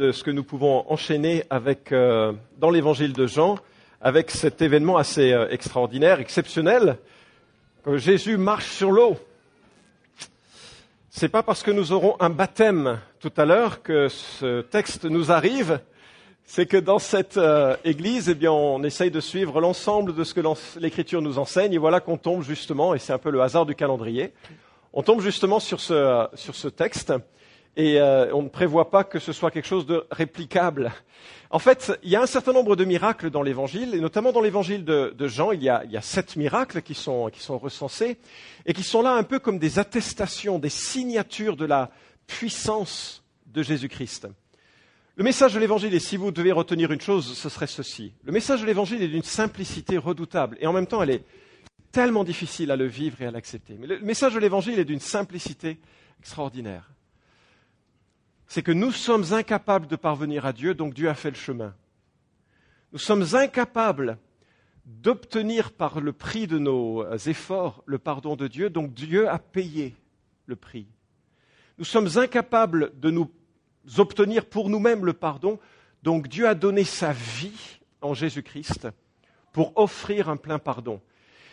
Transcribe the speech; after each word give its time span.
de 0.00 0.12
ce 0.12 0.24
que 0.24 0.30
nous 0.30 0.44
pouvons 0.44 0.86
enchaîner 0.90 1.44
avec, 1.50 1.92
euh, 1.92 2.32
dans 2.56 2.70
l'évangile 2.70 3.12
de 3.12 3.26
Jean, 3.26 3.58
avec 4.00 4.30
cet 4.30 4.62
événement 4.62 4.96
assez 4.96 5.30
euh, 5.30 5.46
extraordinaire, 5.50 6.20
exceptionnel, 6.20 6.96
que 7.84 7.98
Jésus 7.98 8.38
marche 8.38 8.70
sur 8.70 8.92
l'eau. 8.92 9.18
C'est 11.10 11.28
pas 11.28 11.42
parce 11.42 11.62
que 11.62 11.70
nous 11.70 11.92
aurons 11.92 12.16
un 12.18 12.30
baptême 12.30 12.98
tout 13.20 13.32
à 13.36 13.44
l'heure 13.44 13.82
que 13.82 14.08
ce 14.08 14.62
texte 14.62 15.04
nous 15.04 15.30
arrive, 15.30 15.80
c'est 16.46 16.64
que 16.64 16.78
dans 16.78 16.98
cette 16.98 17.36
euh, 17.36 17.76
église, 17.84 18.30
eh 18.30 18.34
bien, 18.34 18.52
on 18.52 18.82
essaye 18.82 19.10
de 19.10 19.20
suivre 19.20 19.60
l'ensemble 19.60 20.14
de 20.14 20.24
ce 20.24 20.32
que 20.32 20.40
l'Écriture 20.78 21.20
nous 21.20 21.38
enseigne, 21.38 21.74
et 21.74 21.78
voilà 21.78 22.00
qu'on 22.00 22.16
tombe 22.16 22.42
justement, 22.42 22.94
et 22.94 22.98
c'est 22.98 23.12
un 23.12 23.18
peu 23.18 23.30
le 23.30 23.42
hasard 23.42 23.66
du 23.66 23.74
calendrier, 23.74 24.32
on 24.94 25.02
tombe 25.02 25.20
justement 25.20 25.60
sur 25.60 25.78
ce, 25.78 26.26
sur 26.36 26.54
ce 26.54 26.68
texte, 26.68 27.12
et 27.76 28.00
euh, 28.00 28.32
on 28.34 28.42
ne 28.42 28.48
prévoit 28.48 28.90
pas 28.90 29.04
que 29.04 29.18
ce 29.18 29.32
soit 29.32 29.50
quelque 29.50 29.66
chose 29.66 29.86
de 29.86 30.04
réplicable. 30.10 30.92
En 31.50 31.58
fait, 31.58 31.92
il 32.02 32.10
y 32.10 32.16
a 32.16 32.22
un 32.22 32.26
certain 32.26 32.52
nombre 32.52 32.76
de 32.76 32.84
miracles 32.84 33.30
dans 33.30 33.42
l'Évangile, 33.42 33.94
et 33.94 34.00
notamment 34.00 34.32
dans 34.32 34.40
l'Évangile 34.40 34.84
de, 34.84 35.14
de, 35.16 35.28
Jean, 35.28 35.50
il 35.52 35.62
y, 35.62 35.68
a, 35.68 36.00
sept 36.00 36.36
miracles 36.36 36.82
qui 36.82 36.94
sont, 36.94 37.28
qui 37.28 37.40
sont 37.40 37.58
recensés, 37.58 38.18
et 38.66 38.72
qui 38.72 38.82
sont 38.82 39.02
là 39.02 39.14
un 39.14 39.24
peu 39.24 39.38
comme 39.38 39.58
des 39.58 39.78
attestations, 39.78 40.58
des 40.58 40.68
signatures 40.68 41.56
de 41.56 41.64
la 41.64 41.90
puissance 42.26 43.24
de 43.46 43.62
Jésus-Christ. 43.62 44.28
Le 45.16 45.24
message 45.24 45.54
de 45.54 45.58
l'Évangile, 45.58 45.92
et 45.92 45.98
si 45.98 46.16
vous 46.16 46.30
devez 46.30 46.52
retenir 46.52 46.92
une 46.92 47.00
chose, 47.00 47.36
ce 47.36 47.48
serait 47.48 47.66
ceci. 47.66 48.12
Le 48.24 48.32
message 48.32 48.60
de 48.60 48.66
l'Évangile 48.66 49.02
est 49.02 49.08
d'une 49.08 49.24
simplicité 49.24 49.98
redoutable, 49.98 50.56
et 50.60 50.66
en 50.66 50.72
même 50.72 50.86
temps, 50.86 51.02
elle 51.02 51.10
est 51.10 51.24
tellement 51.90 52.22
difficile 52.22 52.70
à 52.70 52.76
le 52.76 52.86
vivre 52.86 53.20
et 53.22 53.26
à 53.26 53.30
l'accepter. 53.30 53.76
Mais 53.78 53.88
le 53.88 53.98
message 54.00 54.34
de 54.34 54.38
l'Évangile 54.38 54.78
est 54.78 54.84
d'une 54.84 55.00
simplicité 55.00 55.78
extraordinaire. 56.20 56.90
C'est 58.50 58.64
que 58.64 58.72
nous 58.72 58.90
sommes 58.90 59.32
incapables 59.32 59.86
de 59.86 59.94
parvenir 59.94 60.44
à 60.44 60.52
Dieu, 60.52 60.74
donc 60.74 60.92
Dieu 60.92 61.08
a 61.08 61.14
fait 61.14 61.30
le 61.30 61.36
chemin. 61.36 61.72
Nous 62.92 62.98
sommes 62.98 63.24
incapables 63.36 64.18
d'obtenir 64.84 65.70
par 65.70 66.00
le 66.00 66.12
prix 66.12 66.48
de 66.48 66.58
nos 66.58 67.06
efforts 67.28 67.84
le 67.86 67.98
pardon 67.98 68.34
de 68.34 68.48
Dieu, 68.48 68.68
donc 68.68 68.92
Dieu 68.92 69.28
a 69.28 69.38
payé 69.38 69.94
le 70.46 70.56
prix. 70.56 70.88
Nous 71.78 71.84
sommes 71.84 72.08
incapables 72.16 72.90
de 72.98 73.12
nous 73.12 73.30
obtenir 73.98 74.44
pour 74.46 74.68
nous-mêmes 74.68 75.06
le 75.06 75.12
pardon. 75.12 75.60
Donc 76.02 76.26
Dieu 76.26 76.48
a 76.48 76.56
donné 76.56 76.82
sa 76.82 77.12
vie 77.12 77.78
en 78.00 78.14
Jésus-Christ 78.14 78.88
pour 79.52 79.78
offrir 79.78 80.28
un 80.28 80.36
plein 80.36 80.58
pardon. 80.58 81.00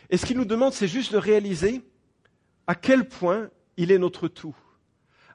Et 0.10 0.18
ce 0.18 0.26
qu'il 0.26 0.38
nous 0.38 0.46
demande, 0.46 0.74
c'est 0.74 0.88
juste 0.88 1.14
de 1.14 1.20
réaliser 1.20 1.84
à 2.66 2.74
quel 2.74 3.08
point 3.08 3.52
il 3.78 3.92
est 3.92 4.00
notre 4.00 4.28
tout, 4.28 4.56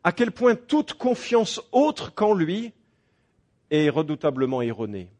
à 0.05 0.13
quel 0.13 0.33
point 0.33 0.55
toute 0.55 0.95
confiance 0.95 1.61
autre 1.73 2.15
qu'en 2.15 2.35
lui 2.35 2.73
est 3.71 3.89
redoutablement 3.89 4.63
erronée. 4.63 5.11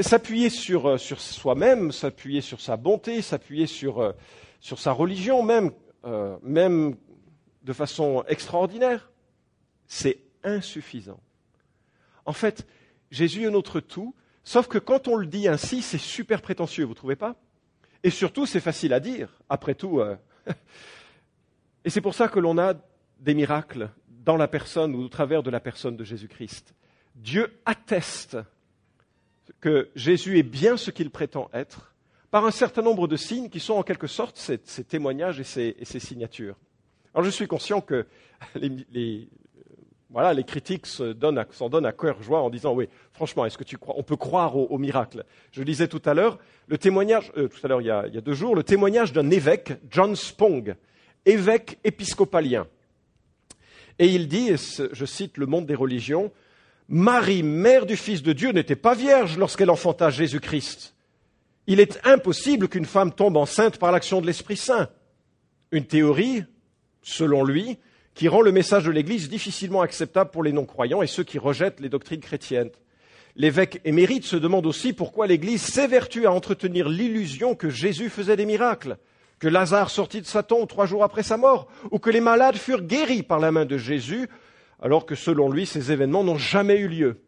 S'appuyer 0.00 0.50
sur, 0.50 0.86
euh, 0.86 0.98
sur 0.98 1.20
soi-même, 1.20 1.90
s'appuyer 1.90 2.40
sur 2.40 2.60
sa 2.60 2.76
bonté, 2.76 3.22
s'appuyer 3.22 3.66
sur, 3.66 4.00
euh, 4.00 4.12
sur 4.60 4.78
sa 4.78 4.92
religion 4.92 5.42
même, 5.42 5.72
euh, 6.04 6.36
même 6.42 6.96
de 7.62 7.72
façon 7.72 8.22
extraordinaire, 8.28 9.10
c'est 9.86 10.18
insuffisant. 10.44 11.20
En 12.24 12.32
fait, 12.32 12.66
Jésus 13.10 13.46
est 13.46 13.50
notre 13.50 13.80
tout, 13.80 14.14
sauf 14.44 14.68
que 14.68 14.78
quand 14.78 15.08
on 15.08 15.16
le 15.16 15.26
dit 15.26 15.48
ainsi, 15.48 15.82
c'est 15.82 15.98
super 15.98 16.40
prétentieux, 16.40 16.84
vous 16.84 16.90
ne 16.90 16.94
trouvez 16.96 17.16
pas? 17.16 17.34
Et 18.04 18.10
surtout, 18.10 18.46
c'est 18.46 18.60
facile 18.60 18.92
à 18.92 19.00
dire. 19.00 19.42
Après 19.48 19.74
tout, 19.74 20.00
et 21.84 21.90
c'est 21.90 22.00
pour 22.00 22.14
ça 22.14 22.28
que 22.28 22.38
l'on 22.38 22.56
a 22.56 22.74
des 23.20 23.34
miracles 23.34 23.90
dans 24.08 24.36
la 24.36 24.48
personne 24.48 24.94
ou 24.94 25.02
au 25.02 25.08
travers 25.08 25.42
de 25.42 25.50
la 25.50 25.60
personne 25.60 25.96
de 25.96 26.04
Jésus-Christ. 26.04 26.74
Dieu 27.14 27.52
atteste 27.64 28.38
que 29.60 29.88
Jésus 29.94 30.38
est 30.38 30.44
bien 30.44 30.76
ce 30.76 30.90
qu'il 30.90 31.10
prétend 31.10 31.50
être 31.52 31.94
par 32.30 32.44
un 32.44 32.50
certain 32.50 32.82
nombre 32.82 33.08
de 33.08 33.16
signes 33.16 33.48
qui 33.48 33.60
sont 33.60 33.74
en 33.74 33.82
quelque 33.82 34.06
sorte 34.06 34.36
ses, 34.36 34.58
témoignages 34.84 35.40
et 35.40 35.44
ses, 35.44 36.00
signatures. 36.00 36.56
Alors 37.14 37.24
je 37.24 37.30
suis 37.30 37.48
conscient 37.48 37.80
que 37.80 38.06
les, 38.54 39.28
voilà, 40.10 40.32
les 40.32 40.44
critiques 40.44 40.86
s'en 40.86 41.12
donnent 41.68 41.86
à 41.86 41.92
cœur 41.92 42.22
joie 42.22 42.40
en 42.40 42.50
disant 42.50 42.72
oui, 42.72 42.88
franchement, 43.12 43.44
est-ce 43.46 43.58
que 43.58 43.64
tu 43.64 43.78
crois 43.78 43.96
On 43.98 44.02
peut 44.02 44.16
croire 44.16 44.56
au, 44.56 44.66
au 44.66 44.78
miracle? 44.78 45.24
Je 45.50 45.62
lisais 45.62 45.88
tout 45.88 46.02
à 46.04 46.14
l'heure 46.14 46.38
le 46.68 46.78
témoignage, 46.78 47.32
euh, 47.36 47.48
tout 47.48 47.58
à 47.64 47.68
l'heure 47.68 47.80
il, 47.80 48.04
il, 48.08 48.14
y 48.14 48.18
a 48.18 48.20
deux 48.20 48.34
jours, 48.34 48.54
le 48.54 48.62
témoignage 48.62 49.12
d'un 49.12 49.28
évêque, 49.30 49.72
John 49.90 50.14
Spong, 50.14 50.76
évêque 51.26 51.78
épiscopalien. 51.82 52.66
Et 54.00 54.06
il 54.06 54.28
dit, 54.28 54.50
je 54.92 55.04
cite 55.04 55.36
le 55.36 55.44
monde 55.44 55.66
des 55.66 55.74
religions, 55.74 56.32
Marie, 56.88 57.42
mère 57.42 57.84
du 57.84 57.96
Fils 57.96 58.22
de 58.22 58.32
Dieu, 58.32 58.50
n'était 58.50 58.74
pas 58.74 58.94
vierge 58.94 59.36
lorsqu'elle 59.36 59.68
enfanta 59.68 60.08
Jésus-Christ. 60.08 60.94
Il 61.66 61.80
est 61.80 62.00
impossible 62.04 62.68
qu'une 62.68 62.86
femme 62.86 63.12
tombe 63.12 63.36
enceinte 63.36 63.76
par 63.76 63.92
l'action 63.92 64.22
de 64.22 64.26
l'Esprit 64.26 64.56
Saint. 64.56 64.88
Une 65.70 65.84
théorie, 65.84 66.44
selon 67.02 67.44
lui, 67.44 67.76
qui 68.14 68.26
rend 68.26 68.40
le 68.40 68.52
message 68.52 68.84
de 68.84 68.90
l'Église 68.90 69.28
difficilement 69.28 69.82
acceptable 69.82 70.30
pour 70.30 70.42
les 70.42 70.52
non-croyants 70.52 71.02
et 71.02 71.06
ceux 71.06 71.22
qui 71.22 71.38
rejettent 71.38 71.80
les 71.80 71.90
doctrines 71.90 72.20
chrétiennes. 72.20 72.70
L'évêque 73.36 73.82
émérite 73.84 74.24
se 74.24 74.36
demande 74.36 74.64
aussi 74.64 74.94
pourquoi 74.94 75.26
l'Église 75.26 75.62
s'évertue 75.62 76.24
à 76.24 76.32
entretenir 76.32 76.88
l'illusion 76.88 77.54
que 77.54 77.68
Jésus 77.68 78.08
faisait 78.08 78.36
des 78.36 78.46
miracles, 78.46 78.96
que 79.40 79.48
Lazare 79.48 79.90
sortit 79.90 80.20
de 80.20 80.26
sa 80.26 80.42
tombe 80.42 80.68
trois 80.68 80.86
jours 80.86 81.02
après 81.02 81.24
sa 81.24 81.36
mort, 81.36 81.66
ou 81.90 81.98
que 81.98 82.10
les 82.10 82.20
malades 82.20 82.56
furent 82.56 82.82
guéris 82.82 83.24
par 83.24 83.40
la 83.40 83.50
main 83.50 83.64
de 83.64 83.78
Jésus, 83.78 84.28
alors 84.80 85.06
que 85.06 85.14
selon 85.14 85.50
lui, 85.50 85.66
ces 85.66 85.90
événements 85.90 86.22
n'ont 86.22 86.38
jamais 86.38 86.78
eu 86.78 86.88
lieu. 86.88 87.22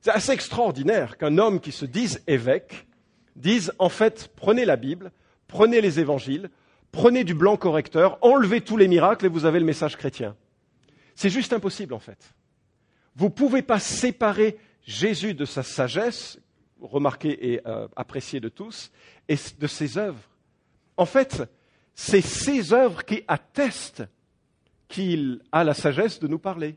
C'est 0.00 0.10
assez 0.10 0.32
extraordinaire 0.32 1.18
qu'un 1.18 1.38
homme 1.38 1.60
qui 1.60 1.70
se 1.70 1.84
dise 1.84 2.22
évêque 2.26 2.86
dise 3.34 3.72
en 3.78 3.90
fait 3.90 4.30
prenez 4.36 4.64
la 4.64 4.76
Bible, 4.76 5.12
prenez 5.46 5.80
les 5.80 6.00
évangiles, 6.00 6.50
prenez 6.92 7.24
du 7.24 7.34
blanc 7.34 7.56
correcteur, 7.56 8.18
enlevez 8.22 8.62
tous 8.62 8.78
les 8.78 8.88
miracles 8.88 9.26
et 9.26 9.28
vous 9.28 9.44
avez 9.44 9.58
le 9.58 9.66
message 9.66 9.96
chrétien. 9.96 10.34
C'est 11.14 11.30
juste 11.30 11.52
impossible 11.52 11.92
en 11.92 11.98
fait. 11.98 12.34
Vous 13.16 13.26
ne 13.26 13.30
pouvez 13.30 13.62
pas 13.62 13.80
séparer 13.80 14.58
Jésus 14.82 15.34
de 15.34 15.44
sa 15.44 15.62
sagesse, 15.62 16.38
remarquée 16.80 17.52
et 17.52 17.60
euh, 17.66 17.88
appréciée 17.96 18.40
de 18.40 18.48
tous, 18.48 18.92
et 19.28 19.36
de 19.58 19.66
ses 19.66 19.98
œuvres. 19.98 20.20
En 20.96 21.06
fait, 21.06 21.42
c'est 21.94 22.20
ses 22.20 22.72
œuvres 22.72 23.04
qui 23.04 23.22
attestent 23.28 24.04
qu'il 24.88 25.40
a 25.52 25.64
la 25.64 25.74
sagesse 25.74 26.20
de 26.20 26.28
nous 26.28 26.38
parler. 26.38 26.76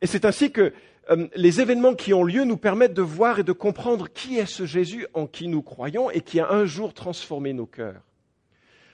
Et 0.00 0.06
c'est 0.06 0.24
ainsi 0.24 0.52
que 0.52 0.72
euh, 1.10 1.28
les 1.34 1.60
événements 1.60 1.94
qui 1.94 2.14
ont 2.14 2.24
lieu 2.24 2.44
nous 2.44 2.56
permettent 2.56 2.94
de 2.94 3.02
voir 3.02 3.38
et 3.38 3.44
de 3.44 3.52
comprendre 3.52 4.08
qui 4.08 4.38
est 4.38 4.46
ce 4.46 4.64
Jésus 4.64 5.06
en 5.14 5.26
qui 5.26 5.48
nous 5.48 5.62
croyons 5.62 6.10
et 6.10 6.20
qui 6.20 6.40
a 6.40 6.50
un 6.50 6.64
jour 6.64 6.94
transformé 6.94 7.52
nos 7.52 7.66
cœurs. 7.66 8.02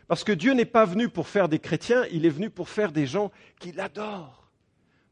Parce 0.09 0.25
que 0.25 0.33
Dieu 0.33 0.55
n'est 0.55 0.65
pas 0.65 0.85
venu 0.85 1.09
pour 1.09 1.29
faire 1.29 1.49
des 1.49 1.61
chrétiens, 1.61 2.05
il 2.11 2.27
est 2.27 2.31
venu 2.31 2.51
pour 2.51 2.69
faire 2.69 2.91
des 2.91 3.07
gens 3.07 3.31
qui 3.61 3.71
l'adorent. 3.71 4.51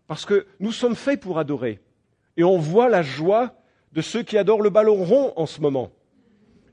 Parce 0.08 0.24
que 0.24 0.46
nous 0.58 0.72
sommes 0.72 0.96
faits 0.96 1.20
pour 1.20 1.38
adorer. 1.38 1.80
Et 2.36 2.42
on 2.42 2.58
voit 2.58 2.88
la 2.88 3.02
joie 3.02 3.54
de 3.92 4.00
ceux 4.00 4.22
qui 4.22 4.38
adorent 4.38 4.62
le 4.62 4.70
ballon 4.70 5.04
rond 5.04 5.32
en 5.36 5.46
ce 5.46 5.60
moment. 5.60 5.92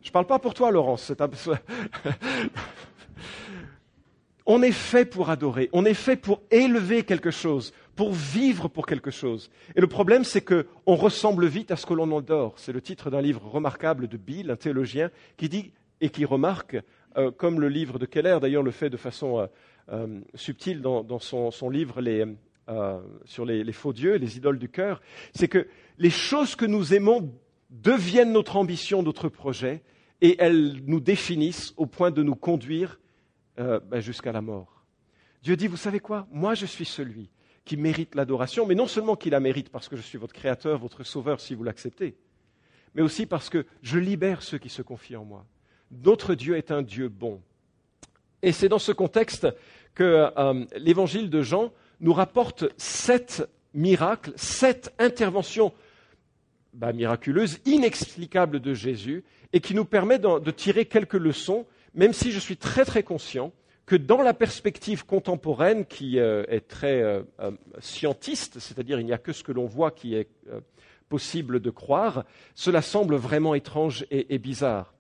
Je 0.05 0.11
ne 0.11 0.13
parle 0.13 0.27
pas 0.27 0.37
pour 0.37 0.53
toi, 0.53 0.69
Laurence. 0.69 1.11
On 4.45 4.61
est 4.61 4.71
fait 4.71 5.03
pour 5.03 5.31
adorer. 5.31 5.67
On 5.73 5.83
est 5.83 5.95
fait 5.95 6.15
pour 6.15 6.43
élever 6.51 7.01
quelque 7.01 7.31
chose, 7.31 7.73
pour 7.95 8.13
vivre 8.13 8.67
pour 8.67 8.85
quelque 8.85 9.09
chose. 9.09 9.49
Et 9.75 9.81
le 9.81 9.87
problème, 9.87 10.23
c'est 10.23 10.41
qu'on 10.41 10.95
ressemble 10.95 11.47
vite 11.47 11.71
à 11.71 11.75
ce 11.75 11.87
que 11.87 11.95
l'on 11.95 12.15
adore. 12.15 12.53
C'est 12.57 12.71
le 12.71 12.81
titre 12.81 13.09
d'un 13.09 13.19
livre 13.19 13.47
remarquable 13.47 14.07
de 14.07 14.17
Bill, 14.17 14.51
un 14.51 14.55
théologien, 14.55 15.09
qui 15.37 15.49
dit 15.49 15.71
et 16.01 16.09
qui 16.09 16.23
remarque 16.23 16.77
euh, 17.17 17.31
comme 17.31 17.59
le 17.59 17.67
livre 17.67 17.97
de 17.97 18.05
Keller 18.05 18.37
d'ailleurs 18.39 18.61
le 18.61 18.69
fait 18.69 18.91
de 18.91 18.97
façon 18.97 19.39
euh, 19.39 19.47
euh, 19.91 20.19
subtile 20.35 20.81
dans, 20.81 21.19
son, 21.19 21.69
livre 21.71 21.99
sur 23.25 23.43
les, 23.43 23.71
faux 23.71 23.93
dieux, 23.93 24.17
les 24.17 24.37
idoles 24.37 24.59
du 24.59 24.69
cœur, 24.69 25.01
c'est 25.33 25.47
que 25.47 25.67
les 25.97 26.11
choses 26.11 26.55
que 26.55 26.65
nous 26.65 26.93
aimons 26.93 27.33
deviennent 27.71 28.33
notre 28.33 28.57
ambition, 28.57 29.01
notre 29.01 29.29
projet, 29.29 29.81
et 30.21 30.35
elles 30.39 30.81
nous 30.85 30.99
définissent 30.99 31.73
au 31.77 31.85
point 31.85 32.11
de 32.11 32.23
nous 32.23 32.35
conduire 32.35 32.99
ben, 33.57 33.99
jusqu'à 33.99 34.31
la 34.31 34.41
mort. 34.41 34.83
Dieu 35.41 35.55
dit, 35.55 35.67
vous 35.67 35.77
savez 35.77 35.99
quoi? 35.99 36.27
Moi, 36.31 36.55
je 36.55 36.65
suis 36.65 36.85
celui 36.85 37.29
qui 37.65 37.77
mérite 37.77 38.15
l'adoration, 38.15 38.65
mais 38.65 38.75
non 38.75 38.87
seulement 38.87 39.15
qui 39.15 39.29
la 39.29 39.39
mérite 39.39 39.69
parce 39.69 39.89
que 39.89 39.95
je 39.95 40.01
suis 40.01 40.17
votre 40.17 40.33
créateur, 40.33 40.79
votre 40.79 41.03
sauveur, 41.03 41.41
si 41.41 41.55
vous 41.55 41.63
l'acceptez, 41.63 42.15
mais 42.93 43.01
aussi 43.01 43.25
parce 43.25 43.49
que 43.49 43.65
je 43.81 43.97
libère 43.97 44.43
ceux 44.43 44.59
qui 44.59 44.69
se 44.69 44.83
confient 44.83 45.17
en 45.17 45.25
moi. 45.25 45.45
Notre 45.91 46.35
Dieu 46.35 46.55
est 46.57 46.71
un 46.71 46.83
Dieu 46.83 47.09
bon. 47.09 47.41
Et 48.41 48.51
c'est 48.51 48.69
dans 48.69 48.79
ce 48.79 48.91
contexte 48.91 49.47
que 49.95 50.29
euh, 50.37 50.65
l'évangile 50.77 51.29
de 51.29 51.41
Jean 51.41 51.71
nous 51.99 52.13
rapporte 52.13 52.65
sept 52.77 53.47
miracles, 53.73 54.33
sept 54.35 54.93
interventions 54.99 55.73
bah, 56.73 56.93
miraculeuses, 56.93 57.59
inexplicables 57.65 58.59
de 58.59 58.73
Jésus, 58.73 59.23
et 59.55 59.61
qui 59.61 59.73
nous 59.73 59.85
permet 59.85 60.19
de, 60.19 60.51
tirer 60.51 60.85
quelques 60.85 61.13
leçons, 61.13 61.65
même 61.93 62.11
si 62.11 62.33
je 62.33 62.39
suis 62.39 62.57
très 62.57 62.83
très 62.83 63.03
conscient 63.03 63.53
que 63.85 63.95
dans 63.95 64.21
la 64.21 64.33
perspective 64.33 65.05
contemporaine 65.05 65.85
qui 65.85 66.19
euh, 66.19 66.43
est 66.49 66.67
très 66.67 67.01
euh, 67.01 67.21
euh, 67.39 67.51
scientiste, 67.79 68.59
c'est-à-dire 68.59 68.99
il 68.99 69.05
n'y 69.05 69.13
a 69.13 69.17
que 69.17 69.31
ce 69.31 69.43
que 69.43 69.53
l'on 69.53 69.65
voit 69.65 69.91
qui 69.91 70.13
est 70.13 70.27
possible 71.07 71.61
de 71.61 71.69
croire, 71.69 72.25
cela 72.53 72.81
semble 72.81 73.15
vraiment 73.15 73.55
étrange 73.55 74.05
et, 74.11 74.35
et, 74.35 74.39
bizarre. 74.39 74.93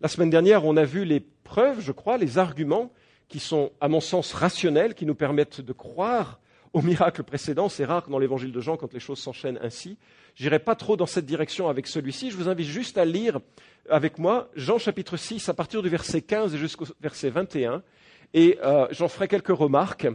La 0.00 0.08
semaine 0.08 0.30
dernière, 0.30 0.64
on 0.64 0.78
a 0.78 0.84
vu 0.84 1.04
les 1.04 1.20
preuves, 1.20 1.80
je 1.80 1.92
crois, 1.92 2.16
les 2.16 2.38
arguments 2.38 2.90
qui 3.28 3.40
sont, 3.40 3.72
à 3.78 3.88
mon 3.88 4.00
sens, 4.00 4.32
rationnels, 4.32 4.94
qui 4.94 5.04
nous 5.04 5.16
permettent 5.16 5.60
de 5.60 5.72
croire 5.74 6.40
au 6.72 6.82
miracle 6.82 7.22
précédent. 7.22 7.68
C'est 7.68 7.84
rare 7.84 8.08
dans 8.08 8.18
l'évangile 8.18 8.52
de 8.52 8.60
Jean 8.60 8.76
quand 8.76 8.92
les 8.92 9.00
choses 9.00 9.18
s'enchaînent 9.18 9.58
ainsi. 9.62 9.98
J'irai 10.34 10.58
pas 10.58 10.74
trop 10.74 10.96
dans 10.96 11.06
cette 11.06 11.26
direction 11.26 11.68
avec 11.68 11.86
celui-ci. 11.86 12.30
Je 12.30 12.36
vous 12.36 12.48
invite 12.48 12.66
juste 12.66 12.98
à 12.98 13.04
lire 13.04 13.40
avec 13.90 14.18
moi 14.18 14.48
Jean 14.54 14.78
chapitre 14.78 15.16
6 15.16 15.48
à 15.48 15.54
partir 15.54 15.82
du 15.82 15.88
verset 15.88 16.22
15 16.22 16.56
jusqu'au 16.56 16.86
verset 17.00 17.30
21 17.30 17.82
et 18.34 18.58
euh, 18.62 18.86
j'en 18.90 19.08
ferai 19.08 19.28
quelques 19.28 19.48
remarques 19.48 20.06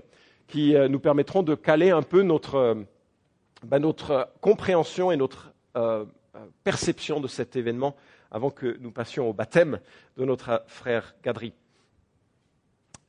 qui 0.47 0.75
euh, 0.75 0.87
nous 0.87 0.99
permettront 0.99 1.43
de 1.43 1.55
caler 1.55 1.89
un 1.89 2.03
peu 2.03 2.21
notre, 2.21 2.55
euh, 2.55 2.75
ben, 3.63 3.81
compréhension 4.41 5.11
et 5.11 5.17
notre 5.17 5.51
perception 6.63 7.19
de 7.19 7.27
cet 7.27 7.55
événement 7.55 7.95
avant 8.29 8.51
que 8.51 8.77
nous 8.79 8.91
passions 8.91 9.27
au 9.27 9.33
baptême 9.33 9.79
de 10.17 10.25
notre 10.25 10.63
frère 10.67 11.15
Gadri. 11.23 11.53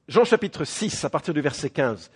Jean 0.08 0.24
chapitre 0.24 0.64
6, 0.64 1.04
à 1.04 1.10
partir 1.10 1.34
du 1.34 1.42
verset 1.42 1.68
15. 1.68 2.10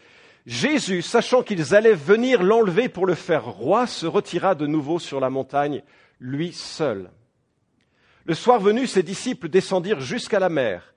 Jésus, 0.48 1.02
sachant 1.02 1.42
qu'ils 1.42 1.74
allaient 1.74 1.92
venir 1.92 2.42
l'enlever 2.42 2.88
pour 2.88 3.04
le 3.04 3.14
faire 3.14 3.44
roi, 3.44 3.86
se 3.86 4.06
retira 4.06 4.54
de 4.54 4.66
nouveau 4.66 4.98
sur 4.98 5.20
la 5.20 5.28
montagne, 5.28 5.82
lui 6.20 6.54
seul. 6.54 7.10
Le 8.24 8.32
soir 8.32 8.58
venu, 8.58 8.86
ses 8.86 9.02
disciples 9.02 9.50
descendirent 9.50 10.00
jusqu'à 10.00 10.38
la 10.38 10.48
mer. 10.48 10.94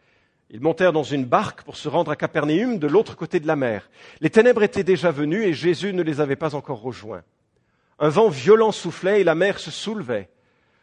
Ils 0.52 0.62
montèrent 0.62 0.94
dans 0.94 1.04
une 1.04 1.26
barque 1.26 1.64
pour 1.64 1.76
se 1.76 1.90
rendre 1.90 2.12
à 2.12 2.16
Capernaum 2.16 2.80
de 2.80 2.88
l'autre 2.88 3.18
côté 3.18 3.42
de 3.42 3.48
la 3.48 3.58
mer. 3.58 3.90
Les 4.22 4.30
ténèbres 4.30 4.64
étaient 4.64 4.86
déjà 4.86 5.12
venues 5.12 5.44
et 5.44 5.54
Jésus 5.54 5.92
ne 5.92 6.02
les 6.02 6.22
avait 6.22 6.38
pas 6.38 6.56
encore 6.56 6.82
rejoints. 6.82 7.24
Un 8.00 8.08
vent 8.08 8.30
violent 8.30 8.72
soufflait 8.72 9.20
et 9.20 9.26
la 9.26 9.36
mer 9.36 9.60
se 9.60 9.70
soulevait. 9.70 10.30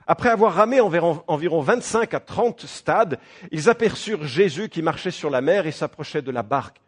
Après 0.06 0.28
avoir 0.28 0.52
ramé 0.52 0.82
environ, 0.82 1.24
environ 1.26 1.62
25 1.62 2.12
à 2.12 2.20
30 2.20 2.66
stades, 2.66 3.18
ils 3.50 3.70
aperçurent 3.70 4.26
Jésus 4.26 4.68
qui 4.68 4.82
marchait 4.82 5.10
sur 5.10 5.30
la 5.30 5.40
mer 5.40 5.66
et 5.66 5.72
s'approchait 5.72 6.20
de 6.20 6.30
la 6.30 6.42
barque. 6.42 6.82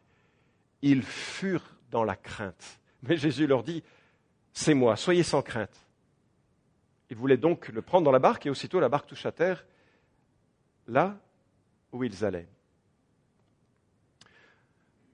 Ils 0.82 1.02
furent 1.02 1.76
dans 1.90 2.04
la 2.04 2.16
crainte. 2.16 2.80
Mais 3.02 3.16
Jésus 3.16 3.46
leur 3.46 3.62
dit, 3.62 3.82
C'est 4.52 4.74
moi, 4.74 4.96
soyez 4.96 5.22
sans 5.22 5.42
crainte. 5.42 5.86
Ils 7.10 7.16
voulaient 7.16 7.36
donc 7.36 7.68
le 7.68 7.82
prendre 7.82 8.04
dans 8.04 8.12
la 8.12 8.18
barque 8.18 8.46
et 8.46 8.50
aussitôt 8.50 8.80
la 8.80 8.88
barque 8.88 9.08
toucha 9.08 9.32
terre 9.32 9.64
là 10.86 11.16
où 11.92 12.04
ils 12.04 12.24
allaient. 12.24 12.48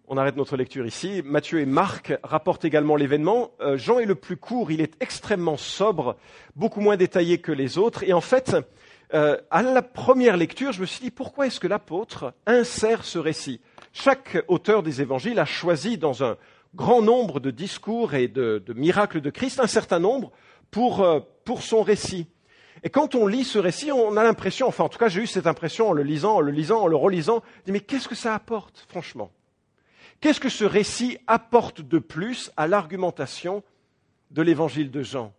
On 0.09 0.17
arrête 0.19 0.37
notre 0.37 0.57
lecture 0.57 0.87
ici. 0.87 1.23
Matthieu 1.25 1.59
et 1.59 1.67
Marc 1.67 2.13
rapportent 2.23 2.65
également 2.65 2.95
l'événement. 2.95 3.51
Euh, 3.61 3.77
Jean 3.77 3.99
est 3.99 4.07
le 4.07 4.15
plus 4.15 4.37
court, 4.37 4.71
il 4.71 4.81
est 4.81 4.95
extrêmement 5.01 5.57
sobre, 5.57 6.17
beaucoup 6.55 6.81
moins 6.81 6.97
détaillé 6.97 7.39
que 7.39 7.51
les 7.51 7.77
autres. 7.77 8.05
Et 8.05 8.13
en 8.13 8.21
fait, 8.21 8.57
euh, 9.15 9.37
à 9.51 9.63
la 9.63 9.83
première 9.83 10.37
lecture, 10.37 10.73
je 10.73 10.81
me 10.81 10.87
suis 10.87 11.01
dit 11.01 11.11
pourquoi 11.11 11.47
est-ce 11.47 11.61
que 11.61 11.69
l'apôtre 11.69 12.35
insère 12.47 13.05
ce 13.05 13.19
récit? 13.19 13.61
Chaque 13.93 14.39
auteur 14.49 14.83
des 14.83 15.01
évangiles 15.01 15.39
a 15.39 15.45
choisi 15.45 15.97
dans 15.97 16.25
un 16.25 16.37
grand 16.75 17.03
nombre 17.03 17.41
de 17.41 17.51
discours 17.51 18.15
et 18.15 18.29
de, 18.29 18.63
miracles 18.75 19.21
de 19.21 19.31
Christ 19.31 19.61
un 19.61 19.67
certain 19.67 20.01
nombre 20.01 20.33
pour, 20.71 21.03
euh, 21.03 21.21
pour 21.45 21.63
son 21.63 21.83
récit. 21.83 22.27
Et 22.83 22.91
quand 22.91 23.15
on 23.15 23.27
lit 23.27 23.45
ce 23.45 23.59
récit, 23.59 23.91
on 23.93 24.17
a 24.17 24.25
l'impression, 24.25 24.67
enfin 24.67 24.85
en 24.85 24.89
tout 24.89 24.99
cas 24.99 25.09
j'ai 25.09 25.23
eu 25.23 25.27
cette 25.27 25.47
impression 25.47 25.89
en 25.89 25.93
le 25.93 26.03
lisant, 26.03 26.37
en 26.37 26.41
le 26.41 26.53
lisant, 26.53 26.83
en 26.83 26.87
le 26.87 26.97
relisant, 26.97 27.43
mais 27.67 27.81
qu'est-ce 27.81 28.09
que 28.09 28.15
ça 28.15 28.35
apporte, 28.35 28.85
franchement? 28.89 29.31
Qu'est-ce 30.21 30.41
que 30.41 30.49
ce 30.49 30.65
récit 30.65 31.19
apporte 31.27 31.81
de 31.81 31.99
plus 31.99 32.51
à 32.57 32.67
l'argumentation 32.67 33.63
de 34.31 34.43
l'évangile 34.43 34.91
de 34.91 35.03
Jean? 35.03 35.33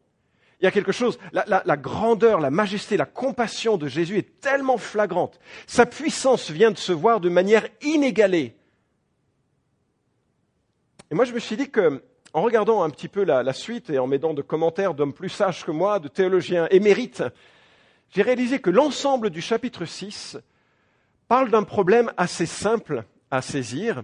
Il 0.59 0.63
y 0.63 0.68
a 0.68 0.71
quelque 0.71 0.92
chose, 0.92 1.19
la, 1.33 1.77
grandeur, 1.77 2.39
la 2.39 2.50
majesté, 2.50 2.98
la 2.98 3.06
compassion 3.06 3.77
de 3.77 3.88
Jésus 3.88 4.18
est 4.18 4.39
tellement 4.42 4.80
flagrante. 4.80 5.39
Sa 5.68 5.86
puissance 5.86 6.50
vient 6.50 6.71
de 6.71 6.77
se 6.77 6.92
voir 6.92 7.19
de 7.19 7.30
manière 7.30 7.68
inégalée. 7.81 8.56
Et 11.12 11.15
moi, 11.15 11.25
je 11.25 11.33
me 11.33 11.39
suis 11.39 11.57
dit 11.57 11.69
que, 11.69 12.04
en 12.33 12.42
regardant 12.42 12.81
un 12.81 12.89
petit 12.89 13.07
peu 13.07 13.24
la, 13.24 13.44
la 13.44 13.54
suite 13.54 13.92
et 13.92 14.00
en 14.00 14.07
m'aidant 14.07 14.33
de 14.33 14.42
commentaires 14.42 14.95
d'hommes 14.95 15.13
plus 15.13 15.30
sages 15.30 15.63
que 15.63 15.71
moi, 15.71 16.00
de 16.00 16.07
théologiens 16.07 16.68
émérites, 16.71 17.24
j'ai 18.09 18.24
réalisé 18.24 18.59
que 18.59 18.71
l'ensemble 18.71 19.30
du 19.30 19.42
chapitre 19.42 19.86
6 19.86 20.39
parle 21.27 21.51
d'un 21.51 21.63
problème 21.63 22.12
assez 22.18 22.48
simple 22.48 23.04
à 23.30 23.44
saisir, 23.44 24.04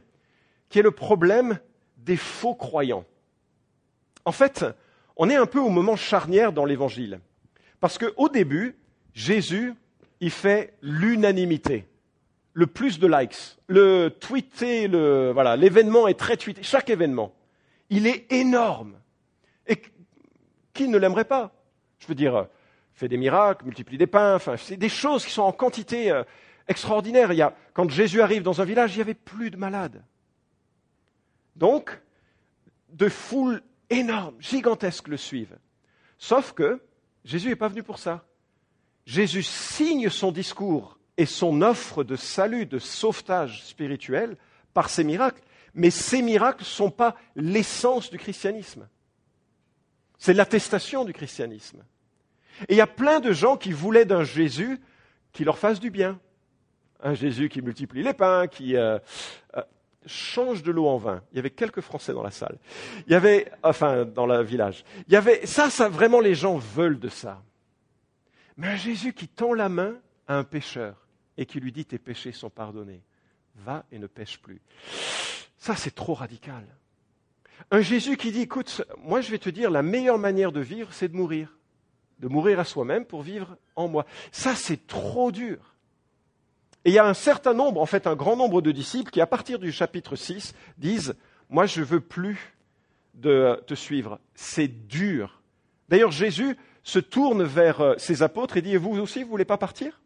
qui 0.70 0.80
est 0.80 0.84
le 0.84 0.92
problème 0.92 1.58
des 1.98 2.18
faux 2.18 2.54
croyants. 2.54 3.06
En 4.26 4.32
fait, 4.32 4.66
on 5.16 5.30
est 5.30 5.36
un 5.36 5.46
peu 5.46 5.60
au 5.60 5.70
moment 5.70 5.96
charnière 5.96 6.54
dans 6.54 6.66
l'évangile. 6.66 7.20
Parce 7.80 7.98
qu'au 7.98 8.30
début, 8.30 8.78
Jésus, 9.14 9.74
il 10.20 10.32
fait 10.32 10.74
l'unanimité. 10.82 11.86
Le 12.54 12.68
plus 12.68 13.00
de 13.00 13.08
likes, 13.08 13.58
le 13.68 14.10
tweeté, 14.10 14.88
le, 14.88 15.32
voilà, 15.32 15.56
l'événement 15.56 16.08
est 16.08 16.20
très 16.20 16.38
tweeté, 16.38 16.62
chaque 16.64 16.90
événement. 16.90 17.34
Il 17.90 18.08
est 18.08 18.32
énorme. 18.32 18.96
Et 19.68 19.82
qui 20.74 20.88
ne 20.88 20.98
l'aimerait 20.98 21.26
pas? 21.26 21.52
Je 22.00 22.08
veux 22.08 22.16
dire, 22.16 22.48
fait 22.94 23.08
des 23.08 23.18
miracles, 23.18 23.66
multiplie 23.66 23.98
des 23.98 24.08
pains, 24.08 24.36
enfin, 24.36 24.56
c'est 24.58 24.78
des 24.78 24.90
choses 24.90 25.26
qui 25.26 25.32
sont 25.32 25.42
en 25.42 25.52
quantité 25.52 26.12
euh, 26.12 26.24
extraordinaire. 26.68 27.32
Il 27.32 27.38
y 27.38 27.42
a, 27.42 27.56
quand 27.74 27.90
Jésus 27.90 28.22
arrive 28.22 28.44
dans 28.44 28.62
un 28.62 28.66
village, 28.66 28.94
il 28.94 28.98
n'y 28.98 29.02
avait 29.02 29.14
plus 29.14 29.50
de 29.50 29.58
malades. 29.58 30.04
Donc, 31.56 32.00
de 32.90 33.10
foules 33.10 33.62
énormes, 33.94 34.36
gigantesques 34.40 35.08
le 35.08 35.18
suivent. 35.18 35.58
Sauf 36.18 36.54
que 36.54 36.82
Jésus 37.26 37.50
n'est 37.50 37.56
pas 37.56 37.68
venu 37.68 37.84
pour 37.84 38.00
ça. 38.00 38.26
Jésus 39.06 39.44
signe 39.44 40.10
son 40.10 40.32
discours 40.32 40.98
et 41.18 41.26
son 41.26 41.62
offre 41.62 42.04
de 42.04 42.16
salut, 42.16 42.66
de 42.66 42.80
sauvetage 42.80 43.64
spirituel 43.64 44.38
par 44.74 44.90
ces 44.90 45.04
miracles, 45.04 45.42
mais 45.74 45.90
ces 45.90 46.22
miracles 46.22 46.62
ne 46.62 46.66
sont 46.66 46.92
pas 46.92 47.16
l'essence 47.36 48.10
du 48.10 48.18
christianisme. 48.18 48.88
C'est 50.18 50.34
l'attestation 50.34 51.06
du 51.06 51.14
christianisme. 51.14 51.84
Et 52.70 52.74
il 52.74 52.78
y 52.78 52.82
a 52.82 52.88
plein 52.88 53.20
de 53.20 53.34
gens 53.34 53.58
qui 53.58 53.72
voulaient 53.72 54.06
d'un 54.06 54.24
Jésus 54.24 54.80
qui 55.32 55.44
leur 55.44 55.58
fasse 55.58 55.80
du 55.80 55.90
bien. 55.90 56.20
Un 57.02 57.16
Jésus 57.16 57.50
qui 57.50 57.62
multiplie 57.62 58.04
les 58.04 58.14
pains, 58.14 58.48
qui 58.48 58.78
euh, 58.78 59.00
euh, 59.58 59.62
change 60.06 60.64
de 60.64 60.72
l'eau 60.72 60.88
en 60.88 60.98
vin. 60.98 61.22
Il 61.32 61.36
y 61.38 61.40
avait 61.40 61.50
quelques 61.50 61.82
Français 61.82 62.14
dans 62.14 62.24
la 62.24 62.32
salle. 62.32 62.58
Il 63.08 63.14
y 63.14 63.16
avait, 63.16 63.52
enfin, 63.64 64.06
dans 64.06 64.26
le 64.26 64.42
village. 64.44 64.84
Il 65.08 65.14
y 65.14 65.16
avait, 65.18 65.46
ça, 65.46 65.70
ça, 65.70 65.90
vraiment, 65.90 66.20
les 66.20 66.36
gens 66.36 66.58
veulent 66.58 67.00
de 67.00 67.10
ça. 67.10 67.42
Mais 68.58 68.68
un 68.68 68.76
Jésus 68.76 69.14
qui 69.14 69.28
tend 69.28 69.54
la 69.54 69.70
main 69.70 69.96
à 70.28 70.38
un 70.38 70.44
pécheur 70.44 70.96
et 71.38 71.46
qui 71.46 71.60
lui 71.60 71.72
dit 71.72 71.86
tes 71.86 71.98
péchés 71.98 72.32
sont 72.32 72.50
pardonnés. 72.50 73.02
Va 73.56 73.86
et 73.92 74.00
ne 74.00 74.08
pêche 74.08 74.40
plus. 74.40 74.62
Ça, 75.58 75.76
c'est 75.76 75.96
trop 75.96 76.14
radical. 76.14 76.64
Un 77.72 77.82
Jésus 77.82 78.18
qui 78.18 78.32
dit, 78.32 78.42
écoute, 78.42 78.84
moi 78.98 79.22
je 79.22 79.32
vais 79.32 79.38
te 79.38 79.50
dire, 79.50 79.72
la 79.72 79.82
meilleure 79.82 80.18
manière 80.18 80.52
de 80.52 80.60
vivre, 80.60 80.94
c'est 80.94 81.08
de 81.08 81.16
mourir. 81.16 81.58
De 82.20 82.28
mourir 82.28 82.60
à 82.60 82.64
soi-même 82.64 83.06
pour 83.06 83.22
vivre 83.22 83.58
en 83.76 83.88
moi. 83.88 84.06
Ça, 84.32 84.56
c'est 84.56 84.88
trop 84.88 85.32
dur. 85.32 85.73
Et 86.86 86.90
il 86.90 86.94
y 86.94 87.00
a 87.00 87.06
un 87.06 87.14
certain 87.14 87.54
nombre, 87.54 87.82
en 87.82 87.86
fait 87.86 88.08
un 88.08 88.16
grand 88.16 88.36
nombre 88.36 88.62
de 88.62 88.72
disciples 88.72 89.12
qui, 89.12 89.22
à 89.22 89.28
partir 89.28 89.60
du 89.60 89.72
chapitre 89.72 90.16
6, 90.16 90.54
disent, 90.78 91.16
moi 91.50 91.66
je 91.66 91.80
ne 91.80 91.86
veux 91.86 92.02
plus 92.02 92.56
de 93.14 93.62
te 93.68 93.74
suivre. 93.74 94.20
C'est 94.36 94.68
dur. 94.68 95.42
D'ailleurs, 95.88 96.12
Jésus 96.12 96.58
se 96.84 97.00
tourne 97.00 97.44
vers 97.44 97.80
euh, 97.80 97.94
ses 97.98 98.22
apôtres 98.22 98.58
et 98.58 98.62
dit, 98.62 98.74
et 98.74 98.78
vous 98.78 99.00
aussi, 99.00 99.20
vous 99.20 99.28
ne 99.28 99.32
voulez 99.32 99.46
pas 99.46 99.58
partir? 99.58 100.02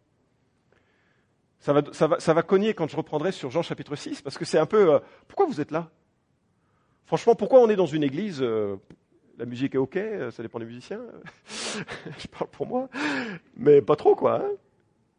Ça 1.59 1.73
va, 1.73 2.43
cogner 2.43 2.73
quand 2.73 2.87
je 2.87 2.95
reprendrai 2.95 3.31
sur 3.31 3.49
Jean 3.49 3.63
chapitre 3.63 3.95
6, 3.95 4.21
parce 4.21 4.37
que 4.37 4.45
c'est 4.45 4.59
un 4.59 4.67
peu, 4.67 4.93
euh, 4.93 4.99
pourquoi 5.27 5.47
vous 5.47 5.59
êtes 5.59 5.71
là? 5.71 5.89
Franchement, 7.05 7.35
pourquoi 7.35 7.61
on 7.61 7.69
est 7.69 7.75
dans 7.75 7.87
une 7.87 8.03
église 8.03 8.41
euh, 8.41 8.77
La 9.37 9.45
musique 9.45 9.73
est 9.73 9.79
ok, 9.79 9.97
ça 10.31 10.43
dépend 10.43 10.59
des 10.59 10.65
musiciens. 10.65 11.01
je 11.47 12.27
parle 12.27 12.49
pour 12.51 12.67
moi, 12.67 12.89
mais 13.55 13.81
pas 13.81 13.95
trop 13.95 14.15
quoi. 14.15 14.41
Hein 14.41 14.51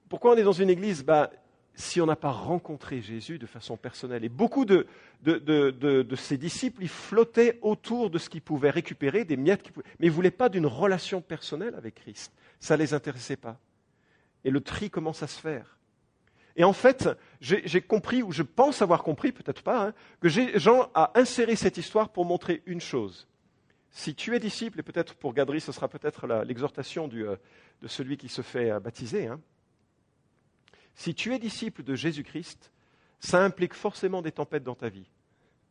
pourquoi 0.08 0.32
on 0.32 0.36
est 0.36 0.42
dans 0.42 0.52
une 0.52 0.70
église 0.70 1.04
bah, 1.04 1.30
si 1.78 2.00
on 2.00 2.06
n'a 2.06 2.16
pas 2.16 2.32
rencontré 2.32 3.00
Jésus 3.00 3.38
de 3.38 3.46
façon 3.46 3.76
personnelle. 3.76 4.24
Et 4.24 4.28
beaucoup 4.28 4.64
de, 4.64 4.88
de, 5.22 6.16
ses 6.16 6.36
disciples, 6.36 6.82
ils 6.82 6.88
flottaient 6.88 7.58
autour 7.62 8.10
de 8.10 8.18
ce 8.18 8.28
qu'ils 8.28 8.42
pouvaient 8.42 8.70
récupérer, 8.70 9.24
des 9.24 9.36
miettes, 9.36 9.70
mais 10.00 10.06
ils 10.06 10.10
ne 10.10 10.14
voulaient 10.14 10.32
pas 10.32 10.48
d'une 10.48 10.66
relation 10.66 11.20
personnelle 11.20 11.76
avec 11.76 11.94
Christ. 11.94 12.32
Ça 12.58 12.76
ne 12.76 12.82
les 12.82 12.94
intéressait 12.94 13.36
pas. 13.36 13.58
Et 14.44 14.50
le 14.50 14.60
tri 14.60 14.90
commence 14.90 15.22
à 15.22 15.28
se 15.28 15.40
faire. 15.40 15.78
Et 16.56 16.64
en 16.64 16.72
fait, 16.72 17.08
j'ai 17.40 17.80
compris, 17.80 18.24
ou 18.24 18.32
je 18.32 18.42
pense 18.42 18.82
avoir 18.82 19.04
compris, 19.04 19.30
peut-être 19.30 19.62
pas, 19.62 19.86
hein, 19.86 19.94
que 20.20 20.28
Jean 20.28 20.90
a 20.94 21.12
inséré 21.14 21.54
cette 21.54 21.76
histoire 21.76 22.08
pour 22.08 22.24
montrer 22.24 22.60
une 22.66 22.80
chose. 22.80 23.28
Si 23.92 24.16
tu 24.16 24.34
es 24.34 24.40
disciple, 24.40 24.80
et 24.80 24.82
peut-être 24.82 25.14
pour 25.14 25.32
Gadri, 25.32 25.60
ce 25.60 25.70
sera 25.70 25.86
peut-être 25.86 26.26
l'exhortation 26.44 27.08
euh, 27.14 27.36
de 27.80 27.88
celui 27.88 28.16
qui 28.16 28.28
se 28.28 28.42
fait 28.42 28.72
euh, 28.72 28.80
baptiser, 28.80 29.28
hein, 29.28 29.40
si 30.98 31.14
tu 31.14 31.32
es 31.32 31.38
disciple 31.38 31.84
de 31.84 31.94
Jésus-Christ, 31.94 32.72
ça 33.20 33.44
implique 33.44 33.72
forcément 33.72 34.20
des 34.20 34.32
tempêtes 34.32 34.64
dans 34.64 34.74
ta 34.74 34.88
vie. 34.88 35.08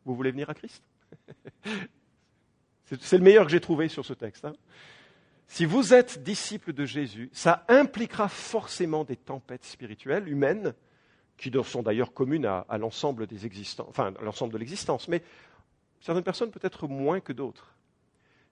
Vous 0.06 0.14
voulez 0.14 0.30
venir 0.30 0.48
à 0.48 0.54
Christ? 0.54 0.82
C'est 2.86 3.18
le 3.18 3.22
meilleur 3.22 3.44
que 3.44 3.50
j'ai 3.50 3.60
trouvé 3.60 3.88
sur 3.88 4.06
ce 4.06 4.14
texte. 4.14 4.46
Hein. 4.46 4.54
si 5.46 5.66
vous 5.66 5.92
êtes 5.92 6.22
disciple 6.22 6.72
de 6.72 6.86
Jésus, 6.86 7.28
ça 7.34 7.66
impliquera 7.68 8.30
forcément 8.30 9.04
des 9.04 9.16
tempêtes 9.16 9.66
spirituelles, 9.66 10.26
humaines, 10.28 10.72
qui 11.36 11.52
sont 11.62 11.82
d'ailleurs 11.82 12.14
communes 12.14 12.46
à, 12.46 12.64
l'ensemble 12.78 13.26
de 13.26 13.34
l'existence, 14.58 15.08
mais 15.08 15.22
certaines 16.00 16.24
personnes 16.24 16.50
peut-être 16.50 16.88
moins 16.88 17.20
que 17.20 17.34
d'autres. 17.34 17.74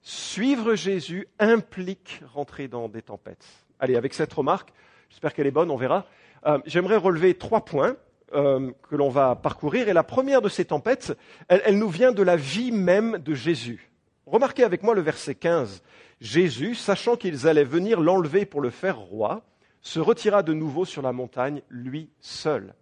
Suivre 0.02 0.74
Jésus 0.74 1.26
implique 1.38 2.20
rentrer 2.34 2.68
dans 2.68 2.90
des 2.90 3.00
tempêtes. 3.00 3.46
Allez, 3.80 3.96
avec 3.96 4.12
cette 4.12 4.34
remarque, 4.34 4.74
j'espère 5.08 5.32
qu'elle 5.32 5.46
est 5.46 5.50
bonne, 5.50 5.70
on 5.70 5.76
verra. 5.76 6.06
Euh, 6.46 6.58
j'aimerais 6.64 6.96
relever 6.96 7.34
trois 7.34 7.64
points 7.64 7.96
euh, 8.34 8.70
que 8.88 8.96
l'on 8.96 9.08
va 9.08 9.34
parcourir. 9.34 9.88
Et 9.88 9.92
la 9.92 10.04
première 10.04 10.42
de 10.42 10.48
ces 10.48 10.64
tempêtes, 10.64 11.16
elle, 11.48 11.78
nous 11.78 11.88
vient 11.88 12.12
de 12.12 12.22
la 12.22 12.36
vie 12.36 12.72
même 12.72 13.18
de 13.18 13.34
Jésus. 13.34 13.90
Remarquez 14.26 14.64
avec 14.64 14.82
moi 14.82 14.94
le 14.94 15.00
verset 15.00 15.34
15. 15.34 15.82
Jésus, 16.20 16.74
sachant 16.74 17.16
qu'ils 17.16 17.46
allaient 17.46 17.64
venir 17.64 18.00
l'enlever 18.00 18.46
pour 18.46 18.60
le 18.60 18.70
faire 18.70 18.98
roi, 18.98 19.42
se 19.80 20.00
retira 20.00 20.42
de 20.42 20.52
nouveau 20.52 20.84
sur 20.84 21.02
la 21.02 21.12
montagne, 21.12 21.62
lui 21.68 22.10
seul. 22.20 22.74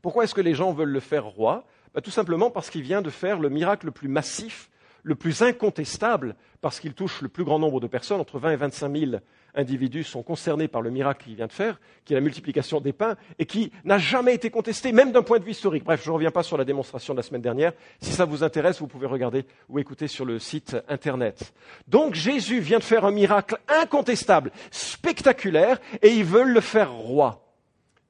Pourquoi 0.00 0.24
est-ce 0.24 0.34
que 0.34 0.40
les 0.40 0.54
gens 0.54 0.72
veulent 0.72 0.88
le 0.88 1.00
faire 1.00 1.26
roi? 1.26 1.64
Bah, 1.94 2.00
Tout 2.00 2.10
simplement 2.10 2.50
parce 2.50 2.70
qu'il 2.70 2.82
vient 2.82 3.02
de 3.02 3.10
faire 3.10 3.38
le 3.38 3.50
miracle 3.50 3.86
le 3.86 3.92
plus 3.92 4.08
massif, 4.08 4.70
le 5.02 5.14
plus 5.14 5.42
incontestable, 5.42 6.36
parce 6.60 6.80
qu'il 6.80 6.94
touche 6.94 7.20
le 7.22 7.28
plus 7.28 7.44
grand 7.44 7.58
nombre 7.58 7.80
de 7.80 7.86
personnes, 7.86 8.20
entre 8.20 8.38
20 8.38 8.52
et 8.52 8.56
25 8.56 8.96
000 8.96 9.12
individus 9.54 10.04
sont 10.04 10.22
concernés 10.22 10.68
par 10.68 10.82
le 10.82 10.90
miracle 10.90 11.24
qu'il 11.24 11.34
vient 11.34 11.46
de 11.46 11.52
faire, 11.52 11.80
qui 12.04 12.12
est 12.12 12.16
la 12.16 12.20
multiplication 12.20 12.80
des 12.80 12.92
pains, 12.92 13.16
et 13.38 13.46
qui 13.46 13.72
n'a 13.84 13.98
jamais 13.98 14.34
été 14.34 14.50
contesté, 14.50 14.92
même 14.92 15.12
d'un 15.12 15.22
point 15.22 15.38
de 15.38 15.44
vue 15.44 15.52
historique. 15.52 15.84
Bref, 15.84 16.02
je 16.02 16.08
ne 16.08 16.14
reviens 16.14 16.30
pas 16.30 16.42
sur 16.42 16.56
la 16.56 16.64
démonstration 16.64 17.14
de 17.14 17.18
la 17.18 17.22
semaine 17.22 17.42
dernière. 17.42 17.72
Si 18.00 18.12
ça 18.12 18.24
vous 18.24 18.42
intéresse, 18.42 18.80
vous 18.80 18.86
pouvez 18.86 19.06
regarder 19.06 19.44
ou 19.68 19.78
écouter 19.78 20.08
sur 20.08 20.24
le 20.24 20.38
site 20.38 20.76
Internet. 20.88 21.52
Donc 21.88 22.14
Jésus 22.14 22.60
vient 22.60 22.78
de 22.78 22.84
faire 22.84 23.04
un 23.04 23.10
miracle 23.10 23.58
incontestable, 23.68 24.52
spectaculaire, 24.70 25.80
et 26.02 26.10
ils 26.10 26.24
veulent 26.24 26.52
le 26.52 26.60
faire 26.60 26.92
roi. 26.92 27.54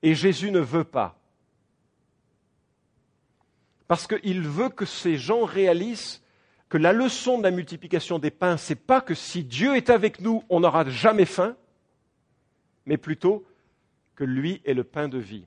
Et 0.03 0.15
Jésus 0.15 0.51
ne 0.51 0.61
veut 0.61 0.85
pas. 0.85 1.17
Parce 3.87 4.07
qu'il 4.07 4.43
veut 4.43 4.69
que 4.69 4.85
ces 4.85 5.17
gens 5.17 5.45
réalisent 5.45 6.23
que 6.71 6.79
la 6.79 6.93
leçon 6.93 7.37
de 7.37 7.43
la 7.43 7.51
multiplication 7.51 8.21
des 8.21 8.31
pains, 8.31 8.57
n'est 8.69 8.77
pas 8.77 9.01
que 9.01 9.15
si 9.15 9.43
Dieu 9.43 9.77
est 9.77 9.91
avec 9.91 10.21
nous, 10.21 10.45
on 10.49 10.61
n'aura 10.61 10.89
jamais 10.89 11.27
faim, 11.27 11.57
mais 12.87 12.97
plutôt 12.97 13.45
que 14.15 14.23
lui 14.23 14.63
est 14.65 14.73
le 14.73 14.85
pain 14.85 15.09
de 15.09 15.19
vie. 15.19 15.45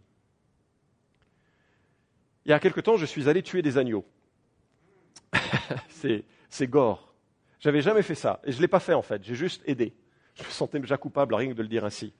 Il 2.45 2.49
y 2.49 2.53
a 2.53 2.59
quelque 2.59 2.81
temps, 2.81 2.97
je 2.97 3.05
suis 3.05 3.29
allé 3.29 3.41
tuer 3.41 3.61
des 3.61 3.77
agneaux. 3.77 4.05
c'est 6.49 6.67
gore. 6.67 7.13
J'avais 7.61 7.81
jamais 7.81 8.01
fait 8.01 8.15
ça. 8.15 8.41
Et 8.43 8.51
je 8.51 8.57
ne 8.57 8.61
l'ai 8.61 8.67
pas 8.67 8.81
fait 8.81 8.93
en 8.93 9.01
fait. 9.01 9.23
J'ai 9.23 9.35
juste 9.35 9.63
aidé. 9.65 9.93
Je 10.35 10.43
me 10.43 10.49
sentais 10.49 10.79
déjà 10.79 10.97
coupable 10.97 11.35
rien 11.35 11.47
que 11.47 11.53
de 11.53 11.61
le 11.61 11.69
dire 11.69 11.85
ainsi. 11.85 12.13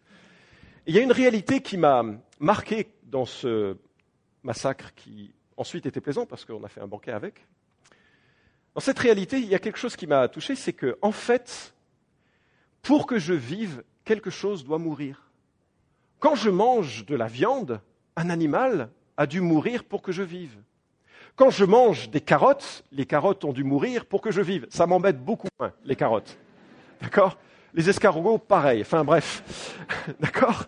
il 0.88 0.96
y 0.96 0.98
a 0.98 1.02
une 1.02 1.12
réalité 1.12 1.62
qui 1.62 1.76
m'a 1.78 2.06
marqué 2.40 2.94
dans 3.04 3.26
ce 3.26 3.76
massacre 4.44 4.94
qui 4.96 5.34
ensuite 5.58 5.86
était 5.86 6.00
plaisant 6.00 6.26
parce 6.26 6.46
qu'on 6.46 6.64
a 6.64 6.70
fait 6.70 6.80
un 6.80 6.88
banquet 6.88 7.12
avec. 7.12 7.46
Dans 8.76 8.82
cette 8.82 9.00
réalité, 9.00 9.38
il 9.38 9.46
y 9.46 9.56
a 9.56 9.60
quelque 9.60 9.78
chose 9.78 9.96
qui 9.96 10.08
m'a 10.08 10.28
touché, 10.28 10.56
c'est 10.56 10.74
que, 10.74 10.98
en 11.02 11.12
fait, 11.12 11.74
pour 12.82 13.06
que 13.06 13.20
je 13.20 13.34
vive, 13.34 13.84
quelque 14.04 14.30
chose 14.30 14.64
doit 14.64 14.80
mourir. 14.80 15.30
Quand 16.20 16.36
je 16.36 16.50
mange 16.50 17.06
de 17.06 17.16
la 17.16 17.28
viande, 17.28 17.82
un 18.16 18.30
animal 18.30 18.90
a 19.18 19.28
dû 19.28 19.42
mourir 19.42 19.84
pour 19.84 20.02
que 20.02 20.12
je 20.12 20.24
vive. 20.24 20.58
Quand 21.36 21.50
je 21.50 21.66
mange 21.66 22.10
des 22.10 22.22
carottes, 22.22 22.84
les 22.92 23.06
carottes 23.06 23.44
ont 23.44 23.54
dû 23.54 23.64
mourir 23.64 24.06
pour 24.06 24.22
que 24.22 24.32
je 24.32 24.42
vive. 24.42 24.68
Ça 24.70 24.86
m'embête 24.86 25.24
beaucoup 25.24 25.48
moins, 25.60 25.74
les 25.84 25.96
carottes. 25.96 26.38
D'accord? 27.02 27.38
Les 27.74 27.90
escargots, 27.90 28.38
pareil. 28.38 28.82
Enfin 28.82 29.04
bref. 29.04 29.44
D'accord? 30.20 30.66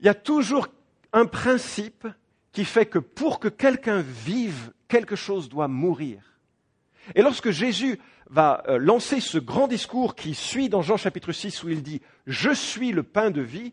Il 0.00 0.06
y 0.06 0.08
a 0.08 0.14
toujours 0.14 0.68
un 1.12 1.26
principe 1.26 2.06
qui 2.50 2.64
fait 2.64 2.86
que 2.86 2.98
pour 2.98 3.40
que 3.40 3.48
quelqu'un 3.48 4.00
vive, 4.00 4.72
quelque 4.88 5.16
chose 5.16 5.48
doit 5.48 5.68
mourir. 5.68 6.33
Et 7.14 7.22
lorsque 7.22 7.50
Jésus 7.50 7.98
va 8.30 8.62
euh, 8.68 8.78
lancer 8.78 9.20
ce 9.20 9.38
grand 9.38 9.68
discours 9.68 10.14
qui 10.14 10.34
suit 10.34 10.68
dans 10.68 10.82
Jean 10.82 10.96
chapitre 10.96 11.32
6 11.32 11.62
où 11.62 11.68
il 11.68 11.82
dit⁇ 11.82 11.96
Je 12.26 12.50
suis 12.50 12.92
le 12.92 13.02
pain 13.02 13.30
de 13.30 13.42
vie⁇ 13.42 13.68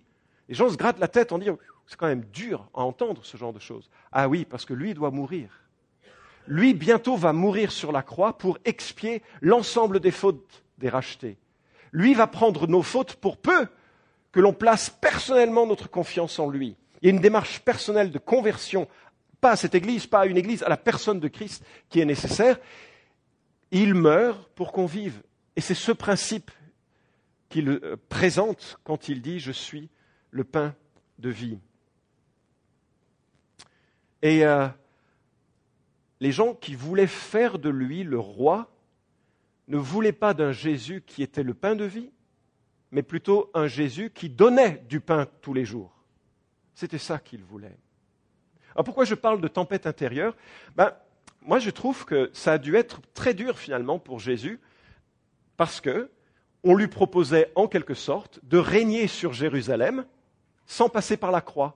les 0.49 0.55
gens 0.55 0.69
se 0.69 0.75
grattent 0.75 0.99
la 0.99 1.07
tête 1.07 1.31
en 1.31 1.37
disant⁇ 1.37 1.53
C'est 1.87 1.97
quand 1.97 2.07
même 2.07 2.25
dur 2.33 2.69
à 2.73 2.81
entendre 2.81 3.21
ce 3.23 3.37
genre 3.37 3.53
de 3.53 3.59
choses. 3.59 3.89
Ah 4.11 4.27
oui, 4.27 4.45
parce 4.45 4.65
que 4.65 4.73
lui 4.73 4.93
doit 4.93 5.11
mourir. 5.11 5.49
Lui 6.47 6.73
bientôt 6.73 7.15
va 7.15 7.33
mourir 7.33 7.71
sur 7.71 7.91
la 7.91 8.01
croix 8.01 8.37
pour 8.37 8.57
expier 8.65 9.21
l'ensemble 9.41 9.99
des 9.99 10.11
fautes 10.11 10.63
des 10.77 10.89
rachetés. 10.89 11.37
Lui 11.91 12.13
va 12.13 12.27
prendre 12.27 12.67
nos 12.67 12.81
fautes 12.81 13.15
pour 13.15 13.37
peu 13.37 13.67
que 14.31 14.39
l'on 14.39 14.53
place 14.53 14.89
personnellement 14.89 15.67
notre 15.67 15.89
confiance 15.89 16.39
en 16.39 16.49
lui. 16.49 16.75
Il 17.01 17.07
y 17.07 17.09
a 17.09 17.13
une 17.13 17.21
démarche 17.21 17.59
personnelle 17.59 18.11
de 18.11 18.19
conversion, 18.19 18.87
pas 19.39 19.51
à 19.51 19.55
cette 19.55 19.75
Église, 19.75 20.07
pas 20.07 20.21
à 20.21 20.25
une 20.25 20.37
Église, 20.37 20.63
à 20.63 20.69
la 20.69 20.77
personne 20.77 21.19
de 21.19 21.27
Christ 21.27 21.63
qui 21.89 21.99
est 21.99 22.05
nécessaire. 22.05 22.59
Il 23.71 23.95
meurt 23.95 24.49
pour 24.53 24.71
qu'on 24.71 24.85
vive. 24.85 25.23
Et 25.55 25.61
c'est 25.61 25.73
ce 25.73 25.91
principe 25.91 26.51
qu'il 27.49 27.69
euh, 27.69 27.97
présente 28.09 28.79
quand 28.83 29.09
il 29.09 29.21
dit 29.21 29.39
Je 29.39 29.51
suis 29.51 29.89
le 30.29 30.43
pain 30.43 30.75
de 31.19 31.29
vie. 31.29 31.59
Et 34.21 34.45
euh, 34.45 34.67
les 36.19 36.31
gens 36.31 36.53
qui 36.53 36.75
voulaient 36.75 37.07
faire 37.07 37.59
de 37.59 37.69
lui 37.69 38.03
le 38.03 38.19
roi 38.19 38.69
ne 39.67 39.77
voulaient 39.77 40.11
pas 40.11 40.33
d'un 40.33 40.51
Jésus 40.51 41.03
qui 41.05 41.23
était 41.23 41.43
le 41.43 41.53
pain 41.53 41.75
de 41.75 41.85
vie, 41.85 42.11
mais 42.91 43.03
plutôt 43.03 43.49
un 43.53 43.67
Jésus 43.67 44.11
qui 44.11 44.29
donnait 44.29 44.83
du 44.87 44.99
pain 44.99 45.27
tous 45.41 45.53
les 45.53 45.65
jours. 45.65 45.91
C'était 46.75 46.97
ça 46.97 47.19
qu'ils 47.19 47.43
voulaient. 47.43 47.77
Alors 48.75 48.85
pourquoi 48.85 49.05
je 49.05 49.15
parle 49.15 49.41
de 49.41 49.47
tempête 49.47 49.87
intérieure? 49.87 50.35
Ben, 50.75 50.93
moi 51.41 51.59
je 51.59 51.69
trouve 51.69 52.05
que 52.05 52.29
ça 52.33 52.53
a 52.53 52.57
dû 52.57 52.75
être 52.75 53.01
très 53.13 53.33
dur 53.33 53.57
finalement 53.57 53.99
pour 53.99 54.19
Jésus, 54.19 54.59
parce 55.57 55.81
que 55.81 56.09
on 56.63 56.75
lui 56.75 56.87
proposait 56.87 57.51
en 57.55 57.67
quelque 57.67 57.93
sorte 57.95 58.39
de 58.43 58.57
régner 58.57 59.07
sur 59.07 59.33
Jérusalem 59.33 60.05
sans 60.67 60.89
passer 60.89 61.17
par 61.17 61.31
la 61.31 61.41
croix. 61.41 61.75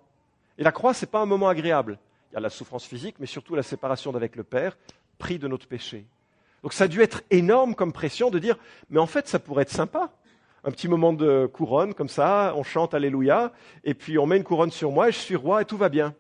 Et 0.58 0.64
la 0.64 0.72
croix, 0.72 0.94
ce 0.94 1.06
n'est 1.06 1.12
pas 1.12 1.22
un 1.22 1.26
moment 1.26 1.50
agréable. 1.50 2.00
Il 2.32 2.36
y 2.36 2.38
a 2.38 2.40
la 2.40 2.50
souffrance 2.50 2.86
physique, 2.86 3.16
mais 3.20 3.26
surtout 3.26 3.56
la 3.56 3.64
séparation 3.64 4.12
d'avec 4.12 4.36
le 4.36 4.44
Père, 4.44 4.78
pris 5.18 5.40
de 5.40 5.48
notre 5.48 5.68
péché. 5.68 6.06
Donc 6.64 6.74
ça 6.74 6.86
a 6.86 6.88
dû 6.88 7.02
être 7.02 7.24
énorme 7.30 7.76
comme 7.76 7.94
pression 7.94 8.30
de 8.30 8.40
dire, 8.40 8.58
mais 8.90 9.00
en 9.00 9.08
fait, 9.08 9.28
ça 9.28 9.40
pourrait 9.40 9.64
être 9.64 9.72
sympa. 9.72 10.12
Un 10.64 10.72
petit 10.72 10.88
moment 10.88 11.14
de 11.14 11.46
couronne, 11.46 11.94
comme 11.94 12.10
ça, 12.10 12.54
on 12.56 12.64
chante 12.64 12.94
Alléluia, 12.94 13.54
et 13.84 13.94
puis 13.94 14.18
on 14.18 14.26
met 14.26 14.38
une 14.38 14.44
couronne 14.44 14.72
sur 14.72 14.92
moi, 14.92 15.10
et 15.10 15.12
je 15.12 15.20
suis 15.20 15.36
roi, 15.36 15.62
et 15.62 15.66
tout 15.66 15.78
va 15.78 15.90
bien. 15.90 16.16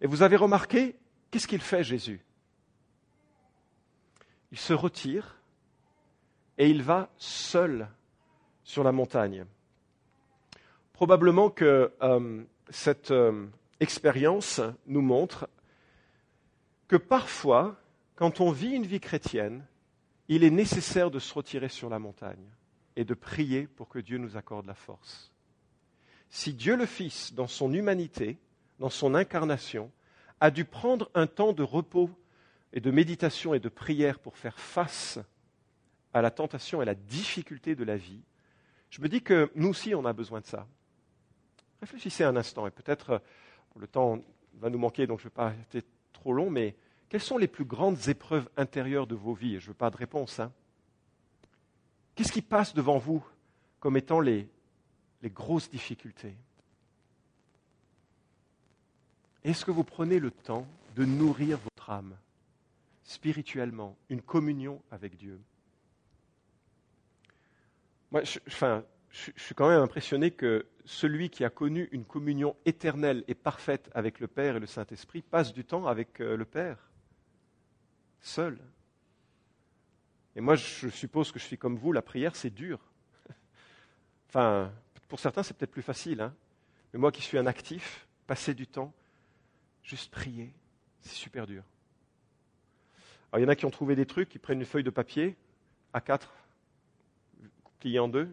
Et 0.00 0.06
vous 0.06 0.22
avez 0.22 0.36
remarqué, 0.36 0.96
qu'est-ce 1.30 1.46
qu'il 1.46 1.60
fait 1.60 1.84
Jésus? 1.84 2.24
Il 4.52 4.58
se 4.58 4.72
retire 4.72 5.40
et 6.56 6.68
il 6.68 6.82
va 6.82 7.10
seul 7.16 7.88
sur 8.64 8.84
la 8.84 8.92
montagne. 8.92 9.44
Probablement 10.92 11.50
que 11.50 11.92
euh, 12.02 12.44
cette 12.70 13.10
euh, 13.10 13.46
expérience 13.80 14.60
nous 14.86 15.00
montre 15.00 15.48
que 16.88 16.96
parfois, 16.96 17.76
quand 18.16 18.40
on 18.40 18.50
vit 18.50 18.72
une 18.72 18.86
vie 18.86 19.00
chrétienne, 19.00 19.64
il 20.28 20.44
est 20.44 20.50
nécessaire 20.50 21.10
de 21.10 21.18
se 21.18 21.32
retirer 21.32 21.68
sur 21.68 21.88
la 21.88 21.98
montagne 21.98 22.44
et 22.96 23.04
de 23.04 23.14
prier 23.14 23.66
pour 23.66 23.88
que 23.88 23.98
Dieu 23.98 24.18
nous 24.18 24.36
accorde 24.36 24.66
la 24.66 24.74
force. 24.74 25.32
Si 26.30 26.52
Dieu 26.52 26.76
le 26.76 26.86
Fils, 26.86 27.32
dans 27.32 27.46
son 27.46 27.72
humanité, 27.72 28.38
dans 28.78 28.90
son 28.90 29.14
incarnation, 29.14 29.90
a 30.40 30.50
dû 30.50 30.64
prendre 30.64 31.10
un 31.14 31.26
temps 31.26 31.52
de 31.52 31.62
repos 31.62 32.10
et 32.72 32.80
de 32.80 32.90
méditation 32.90 33.54
et 33.54 33.60
de 33.60 33.68
prière 33.68 34.18
pour 34.18 34.36
faire 34.36 34.58
face 34.58 35.18
à 36.12 36.22
la 36.22 36.30
tentation 36.30 36.82
et 36.82 36.84
la 36.84 36.94
difficulté 36.94 37.74
de 37.74 37.84
la 37.84 37.96
vie, 37.96 38.22
je 38.90 39.00
me 39.00 39.08
dis 39.08 39.22
que 39.22 39.50
nous 39.54 39.68
aussi, 39.68 39.94
on 39.94 40.04
a 40.04 40.12
besoin 40.12 40.40
de 40.40 40.46
ça. 40.46 40.66
Réfléchissez 41.80 42.24
un 42.24 42.36
instant, 42.36 42.66
et 42.66 42.70
peut-être 42.70 43.10
euh, 43.10 43.18
le 43.76 43.86
temps 43.86 44.18
va 44.54 44.70
nous 44.70 44.78
manquer, 44.78 45.06
donc 45.06 45.20
je 45.20 45.26
ne 45.26 45.28
vais 45.30 45.34
pas 45.34 45.52
être 45.74 45.86
trop 46.12 46.32
long, 46.32 46.50
mais 46.50 46.74
quelles 47.08 47.20
sont 47.20 47.38
les 47.38 47.48
plus 47.48 47.64
grandes 47.64 48.08
épreuves 48.08 48.48
intérieures 48.56 49.06
de 49.06 49.14
vos 49.14 49.34
vies? 49.34 49.60
Je 49.60 49.66
ne 49.66 49.68
veux 49.68 49.74
pas 49.74 49.90
de 49.90 49.96
réponse. 49.96 50.40
Hein. 50.40 50.52
Qu'est-ce 52.14 52.32
qui 52.32 52.42
passe 52.42 52.74
devant 52.74 52.98
vous 52.98 53.24
comme 53.80 53.96
étant 53.96 54.20
les, 54.20 54.48
les 55.22 55.30
grosses 55.30 55.70
difficultés? 55.70 56.34
Est-ce 59.44 59.64
que 59.64 59.70
vous 59.70 59.84
prenez 59.84 60.18
le 60.18 60.30
temps 60.30 60.66
de 60.96 61.04
nourrir 61.04 61.58
votre 61.58 61.90
âme? 61.90 62.16
Spirituellement, 63.08 63.96
une 64.10 64.20
communion 64.20 64.82
avec 64.90 65.16
Dieu. 65.16 65.40
Moi, 68.10 68.20
enfin, 68.46 68.84
je, 69.08 69.30
suis 69.34 69.54
quand 69.54 69.70
même 69.70 69.80
impressionné 69.80 70.30
que 70.30 70.66
celui 70.84 71.30
qui 71.30 71.42
a 71.42 71.48
connu 71.48 71.88
une 71.92 72.04
communion 72.04 72.54
éternelle 72.66 73.24
et 73.26 73.34
parfaite 73.34 73.90
avec 73.94 74.20
le 74.20 74.28
Père 74.28 74.56
et 74.56 74.60
le 74.60 74.66
Saint-Esprit 74.66 75.22
passe 75.22 75.54
du 75.54 75.64
temps 75.64 75.86
avec 75.86 76.20
euh, 76.20 76.36
le 76.36 76.44
Père, 76.44 76.90
seul. 78.20 78.58
Et 80.36 80.42
moi, 80.42 80.56
je 80.56 80.90
suppose 80.90 81.32
que 81.32 81.38
je 81.38 81.44
suis 81.44 81.56
comme 81.56 81.78
vous, 81.78 81.92
la 81.92 82.02
prière, 82.02 82.36
c'est 82.36 82.50
dur. 82.50 82.78
Enfin, 84.28 84.70
pour 85.08 85.18
certains, 85.18 85.42
c'est 85.42 85.56
peut-être 85.56 85.70
plus 85.70 85.80
facile. 85.80 86.20
Hein. 86.20 86.34
Mais 86.92 86.98
moi 86.98 87.10
qui 87.10 87.22
suis 87.22 87.38
un 87.38 87.46
actif, 87.46 88.06
passer 88.26 88.52
du 88.52 88.66
temps, 88.66 88.92
juste 89.82 90.10
prier, 90.10 90.52
c'est 91.00 91.14
super 91.14 91.46
dur. 91.46 91.64
Alors, 93.30 93.40
il 93.40 93.42
y 93.42 93.46
en 93.46 93.50
a 93.50 93.56
qui 93.56 93.66
ont 93.66 93.70
trouvé 93.70 93.94
des 93.94 94.06
trucs, 94.06 94.28
qui 94.28 94.38
prennent 94.38 94.60
une 94.60 94.66
feuille 94.66 94.84
de 94.84 94.90
papier, 94.90 95.36
A4, 95.94 96.22
pliée 97.78 97.98
en 97.98 98.08
deux, 98.08 98.28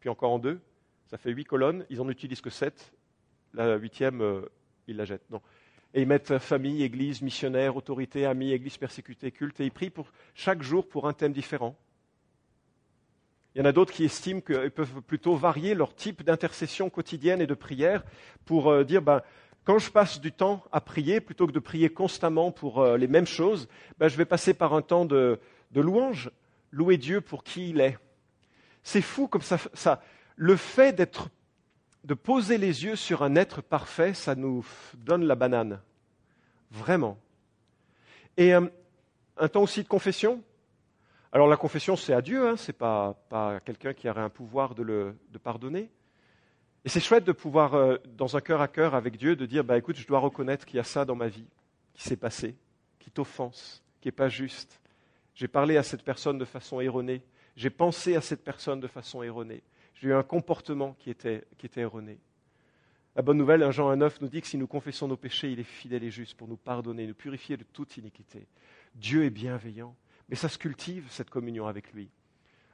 puis 0.00 0.08
encore 0.08 0.32
en 0.32 0.38
deux, 0.38 0.60
ça 1.06 1.18
fait 1.18 1.30
huit 1.30 1.44
colonnes, 1.44 1.84
ils 1.90 1.98
n'en 1.98 2.08
utilisent 2.08 2.40
que 2.40 2.50
sept, 2.50 2.92
la 3.52 3.76
huitième, 3.76 4.22
euh, 4.22 4.42
ils 4.86 4.96
la 4.96 5.04
jettent. 5.04 5.28
Non. 5.30 5.42
Et 5.92 6.02
ils 6.02 6.06
mettent 6.06 6.38
famille, 6.38 6.82
église, 6.82 7.20
missionnaire, 7.20 7.76
autorité, 7.76 8.24
amis, 8.24 8.52
église 8.52 8.78
persécutée, 8.78 9.32
culte, 9.32 9.60
et 9.60 9.64
ils 9.64 9.72
prient 9.72 9.90
pour, 9.90 10.06
chaque 10.34 10.62
jour 10.62 10.88
pour 10.88 11.08
un 11.08 11.12
thème 11.12 11.32
différent. 11.32 11.76
Il 13.54 13.58
y 13.58 13.62
en 13.62 13.64
a 13.64 13.72
d'autres 13.72 13.92
qui 13.92 14.04
estiment 14.04 14.40
qu'ils 14.40 14.70
peuvent 14.70 15.02
plutôt 15.02 15.34
varier 15.34 15.74
leur 15.74 15.94
type 15.94 16.22
d'intercession 16.22 16.88
quotidienne 16.88 17.40
et 17.40 17.48
de 17.48 17.54
prière 17.54 18.04
pour 18.44 18.70
euh, 18.70 18.84
dire, 18.84 19.02
ben, 19.02 19.22
quand 19.64 19.78
je 19.78 19.90
passe 19.90 20.20
du 20.20 20.32
temps 20.32 20.64
à 20.72 20.80
prier, 20.80 21.20
plutôt 21.20 21.46
que 21.46 21.52
de 21.52 21.58
prier 21.58 21.90
constamment 21.90 22.50
pour 22.50 22.80
euh, 22.80 22.96
les 22.96 23.06
mêmes 23.06 23.26
choses, 23.26 23.68
ben, 23.98 24.08
je 24.08 24.16
vais 24.16 24.24
passer 24.24 24.54
par 24.54 24.74
un 24.74 24.82
temps 24.82 25.04
de, 25.04 25.38
louange, 25.74 26.30
louer 26.70 26.96
Dieu 26.96 27.20
pour 27.20 27.44
qui 27.44 27.70
il 27.70 27.80
est. 27.80 27.98
C'est 28.82 29.02
fou 29.02 29.28
comme 29.28 29.42
ça, 29.42 30.02
le 30.36 30.56
fait 30.56 30.92
d'être, 30.92 31.28
de 32.04 32.14
poser 32.14 32.56
les 32.56 32.84
yeux 32.84 32.96
sur 32.96 33.22
un 33.22 33.36
être 33.36 33.60
parfait, 33.60 34.14
ça 34.14 34.34
nous 34.34 34.64
donne 34.96 35.24
la 35.24 35.34
banane. 35.34 35.80
Vraiment. 36.70 37.18
Et 38.36 38.54
euh, 38.54 38.66
un 39.36 39.48
temps 39.48 39.62
aussi 39.62 39.82
de 39.82 39.88
confession. 39.88 40.42
Alors 41.32 41.46
la 41.46 41.56
confession, 41.56 41.96
c'est 41.96 42.14
à 42.14 42.22
Dieu, 42.22 42.48
hein, 42.48 42.56
ce 42.56 42.70
n'est 42.70 42.78
pas, 42.78 43.14
pas 43.28 43.60
quelqu'un 43.60 43.92
qui 43.92 44.08
aurait 44.08 44.22
un 44.22 44.30
pouvoir 44.30 44.74
de, 44.74 44.82
le, 44.82 45.16
de 45.30 45.38
pardonner. 45.38 45.90
Et 46.84 46.88
c'est 46.88 47.00
chouette 47.00 47.24
de 47.24 47.32
pouvoir, 47.32 47.74
euh, 47.74 47.96
dans 48.16 48.36
un 48.36 48.40
cœur 48.40 48.60
à 48.60 48.68
cœur 48.68 48.94
avec 48.94 49.16
Dieu, 49.16 49.36
de 49.36 49.46
dire, 49.46 49.64
bah, 49.64 49.76
écoute, 49.76 49.96
je 49.96 50.06
dois 50.06 50.18
reconnaître 50.18 50.64
qu'il 50.64 50.76
y 50.76 50.80
a 50.80 50.84
ça 50.84 51.04
dans 51.04 51.14
ma 51.14 51.28
vie 51.28 51.46
qui 51.94 52.04
s'est 52.04 52.16
passé, 52.16 52.56
qui 52.98 53.10
t'offense, 53.10 53.82
qui 54.00 54.08
n'est 54.08 54.12
pas 54.12 54.28
juste. 54.28 54.80
J'ai 55.34 55.48
parlé 55.48 55.76
à 55.76 55.82
cette 55.82 56.02
personne 56.02 56.38
de 56.38 56.44
façon 56.44 56.80
erronée. 56.80 57.22
J'ai 57.56 57.70
pensé 57.70 58.16
à 58.16 58.20
cette 58.20 58.42
personne 58.42 58.80
de 58.80 58.86
façon 58.86 59.22
erronée. 59.22 59.62
J'ai 59.94 60.08
eu 60.08 60.14
un 60.14 60.22
comportement 60.22 60.96
qui 60.98 61.10
était, 61.10 61.44
qui 61.58 61.66
était 61.66 61.82
erroné. 61.82 62.18
La 63.16 63.22
bonne 63.22 63.36
nouvelle, 63.36 63.62
1 63.62 63.70
Jean 63.72 63.94
1,9 63.94 64.18
nous 64.22 64.28
dit 64.28 64.40
que 64.40 64.46
si 64.46 64.56
nous 64.56 64.66
confessons 64.66 65.08
nos 65.08 65.16
péchés, 65.16 65.50
il 65.50 65.60
est 65.60 65.64
fidèle 65.64 66.04
et 66.04 66.10
juste 66.10 66.36
pour 66.36 66.48
nous 66.48 66.56
pardonner, 66.56 67.06
nous 67.06 67.14
purifier 67.14 67.56
de 67.56 67.64
toute 67.64 67.96
iniquité. 67.96 68.46
Dieu 68.94 69.24
est 69.24 69.30
bienveillant, 69.30 69.94
mais 70.28 70.36
ça 70.36 70.48
se 70.48 70.56
cultive, 70.56 71.06
cette 71.10 71.28
communion 71.28 71.66
avec 71.66 71.92
lui. 71.92 72.08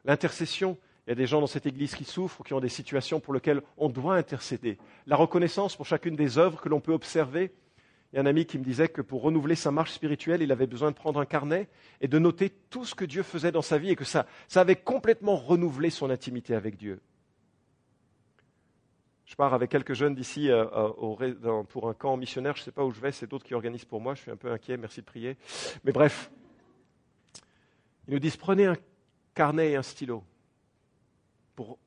L'intercession, 0.05 0.79
il 1.07 1.11
y 1.11 1.13
a 1.13 1.15
des 1.15 1.27
gens 1.27 1.41
dans 1.41 1.47
cette 1.47 1.67
Église 1.67 1.95
qui 1.95 2.05
souffrent, 2.05 2.43
qui 2.43 2.53
ont 2.53 2.61
des 2.61 2.69
situations 2.69 3.21
pour 3.21 3.33
lesquelles 3.33 3.63
on 3.77 3.89
doit 3.89 4.17
intercéder. 4.17 4.77
La 5.07 5.15
reconnaissance 5.15 5.77
pour 5.77 5.87
chacune 5.87 6.17
des 6.17 6.37
œuvres 6.37 6.61
que 6.61 6.69
l'on 6.69 6.81
peut 6.81 6.93
observer. 6.93 7.53
Il 8.13 8.17
y 8.17 8.19
a 8.19 8.23
un 8.23 8.27
ami 8.27 8.45
qui 8.45 8.59
me 8.59 8.65
disait 8.65 8.89
que 8.89 9.03
pour 9.03 9.23
renouveler 9.23 9.55
sa 9.55 9.71
marche 9.71 9.93
spirituelle, 9.93 10.43
il 10.43 10.51
avait 10.51 10.67
besoin 10.67 10.91
de 10.91 10.97
prendre 10.97 11.21
un 11.21 11.25
carnet 11.25 11.69
et 12.01 12.09
de 12.09 12.19
noter 12.19 12.51
tout 12.51 12.85
ce 12.85 12.97
que 12.97 13.05
Dieu 13.05 13.23
faisait 13.23 13.53
dans 13.53 13.63
sa 13.63 13.79
vie 13.79 13.91
et 13.91 13.97
que 13.97 14.05
ça, 14.05 14.27
ça 14.49 14.63
avait 14.63 14.77
complètement 14.77 15.37
renouvelé 15.37 15.91
son 15.91 16.11
intimité 16.11 16.57
avec 16.57 16.77
Dieu. 16.77 17.01
Je 19.27 19.37
pars 19.37 19.55
avec 19.55 19.71
quelques 19.71 19.95
jeunes 19.95 20.15
d'ici 20.15 20.51
euh, 20.51 20.65
euh, 20.75 21.63
pour 21.65 21.89
un 21.89 21.95
camp 21.95 22.17
missionnaire. 22.17 22.57
Je 22.57 22.63
ne 22.63 22.65
sais 22.65 22.73
pas 22.73 22.85
où 22.85 22.91
je 22.91 23.01
vais, 23.01 23.13
c'est 23.13 23.29
d'autres 23.29 23.45
qui 23.45 23.55
organisent 23.55 23.85
pour 23.85 24.01
moi. 24.01 24.15
Je 24.17 24.23
suis 24.23 24.31
un 24.31 24.37
peu 24.37 24.51
inquiet, 24.51 24.77
merci 24.77 25.01
de 25.01 25.07
prier. 25.07 25.37
Mais 25.85 25.93
bref, 25.93 26.33
ils 28.09 28.15
nous 28.15 28.21
disent 28.21 28.37
prenez 28.37 28.67
un 28.67 28.77
carnet 29.35 29.73
et 29.73 29.77
un 29.77 29.83
stylo 29.83 30.25
pour 31.57 31.79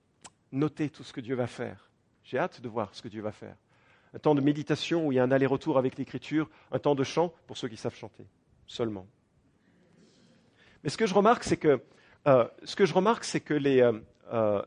noter 0.52 0.90
tout 0.90 1.04
ce 1.04 1.14
que 1.14 1.22
Dieu 1.22 1.36
va 1.36 1.48
faire. 1.48 1.90
J'ai 2.24 2.38
hâte 2.38 2.60
de 2.60 2.68
voir 2.68 2.94
ce 2.94 3.02
que 3.02 3.08
Dieu 3.08 3.22
va 3.22 3.32
faire. 3.32 3.56
Un 4.14 4.20
temps 4.20 4.36
de 4.36 4.42
méditation 4.42 5.08
où 5.08 5.12
il 5.12 5.16
y 5.16 5.20
a 5.20 5.24
un 5.24 5.32
aller-retour 5.32 5.78
avec 5.78 5.98
l'Écriture, 5.98 6.50
un 6.72 6.80
temps 6.80 6.96
de 6.96 7.04
chant 7.04 7.34
pour 7.48 7.58
ceux 7.58 7.68
qui 7.68 7.78
savent 7.78 7.96
chanter, 7.96 8.26
seulement. 8.66 9.08
Mais 10.84 10.90
ce 10.90 10.98
que 10.98 11.06
je 11.06 11.14
remarque, 11.14 11.44
c'est 11.44 11.58
que, 11.58 11.82
euh, 12.28 12.48
ce 12.64 12.76
que, 12.76 13.40
que 13.40 13.54
les, 13.54 13.82
euh, 13.82 14.00
euh, 14.34 14.62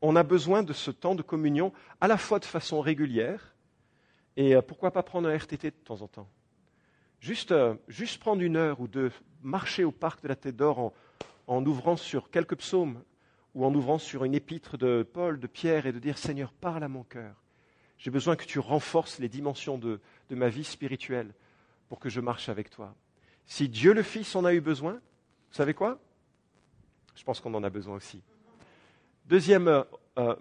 on 0.00 0.14
a 0.14 0.22
besoin 0.22 0.62
de 0.62 0.72
ce 0.72 0.92
temps 0.92 1.16
de 1.16 1.22
communion 1.22 1.72
à 2.00 2.06
la 2.06 2.16
fois 2.16 2.38
de 2.38 2.44
façon 2.44 2.80
régulière 2.80 3.54
et 4.36 4.54
pourquoi 4.62 4.92
pas 4.92 5.02
prendre 5.02 5.28
un 5.28 5.36
RTT 5.36 5.72
de 5.72 5.76
temps 5.76 6.00
en 6.00 6.06
temps. 6.06 6.28
Juste, 7.18 7.52
juste 7.88 8.20
prendre 8.20 8.40
une 8.40 8.54
heure 8.54 8.80
ou 8.80 8.86
deux, 8.86 9.10
marcher 9.42 9.82
au 9.82 9.90
parc 9.90 10.22
de 10.22 10.28
la 10.28 10.36
Tête 10.36 10.54
d'Or 10.54 10.78
en, 10.78 10.92
en 11.48 11.66
ouvrant 11.66 11.96
sur 11.96 12.30
quelques 12.30 12.56
psaumes, 12.56 13.02
ou 13.54 13.64
en 13.64 13.74
ouvrant 13.74 13.98
sur 13.98 14.24
une 14.24 14.34
épître 14.34 14.76
de 14.78 15.06
Paul, 15.12 15.40
de 15.40 15.46
Pierre, 15.46 15.86
et 15.86 15.92
de 15.92 15.98
dire 15.98 16.18
Seigneur, 16.18 16.52
parle 16.52 16.84
à 16.84 16.88
mon 16.88 17.02
cœur. 17.02 17.34
J'ai 17.98 18.10
besoin 18.10 18.36
que 18.36 18.44
tu 18.44 18.58
renforces 18.58 19.18
les 19.18 19.28
dimensions 19.28 19.78
de, 19.78 20.00
ma 20.30 20.48
vie 20.48 20.64
spirituelle 20.64 21.32
pour 21.88 21.98
que 21.98 22.08
je 22.08 22.20
marche 22.20 22.48
avec 22.48 22.70
toi. 22.70 22.94
Si 23.46 23.68
Dieu 23.68 23.92
le 23.92 24.02
Fils 24.02 24.36
en 24.36 24.44
a 24.44 24.54
eu 24.54 24.60
besoin, 24.60 24.92
vous 24.92 25.54
savez 25.54 25.74
quoi? 25.74 25.98
Je 27.16 27.24
pense 27.24 27.40
qu'on 27.40 27.54
en 27.54 27.64
a 27.64 27.70
besoin 27.70 27.96
aussi. 27.96 28.22
Deuxième 29.26 29.84
euh, 30.18 30.36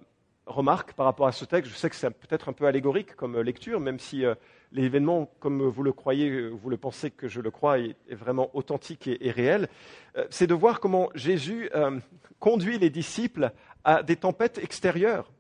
remarque 0.46 0.94
par 0.94 1.06
rapport 1.06 1.28
à 1.28 1.32
ce 1.32 1.46
texte, 1.46 1.72
je 1.72 1.78
sais 1.78 1.90
que 1.90 1.96
c'est 1.96 2.12
peut-être 2.12 2.50
un 2.50 2.54
peu 2.54 2.68
allégorique 2.68 3.16
comme 3.16 3.40
lecture, 3.40 3.80
même 3.80 4.00
si 4.00 4.24
euh, 4.24 4.36
l'événement, 4.72 5.30
comme 5.40 5.64
vous 5.64 5.84
le 5.84 5.94
croyez, 5.94 6.50
vous 6.50 6.70
le 6.70 6.78
pensez 6.78 7.12
que 7.12 7.28
je 7.28 7.42
le 7.42 7.52
crois, 7.52 7.80
est, 7.80 7.96
vraiment 8.12 8.50
authentique 8.54 9.08
et, 9.08 9.32
réel, 9.32 9.70
euh, 10.18 10.26
c'est 10.30 10.48
de 10.48 10.54
voir 10.54 10.80
comment 10.80 11.10
Jésus 11.16 11.70
euh, 11.76 12.00
conduit 12.40 12.78
les 12.78 12.90
disciples 12.90 13.52
à 13.84 14.04
des 14.04 14.16
tempêtes 14.16 14.58
extérieures. 14.58 15.32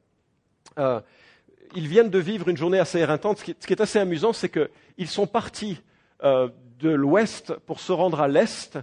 ils 0.77 1.87
viennent 1.87 2.09
de 2.09 2.19
vivre 2.19 2.47
une 2.47 2.57
journée 2.57 2.79
assez 2.79 2.99
éreintante. 2.99 3.39
Ce 3.39 3.43
qui 3.43 3.73
est, 3.73 3.81
assez 3.81 3.99
amusant, 3.99 4.33
c'est 4.33 4.49
qu'ils 4.49 5.07
sont 5.07 5.27
partis 5.27 5.81
de 6.23 6.89
l'ouest 6.89 7.53
pour 7.65 7.79
se 7.81 7.91
rendre 7.91 8.21
à 8.21 8.27
l'est, 8.29 8.79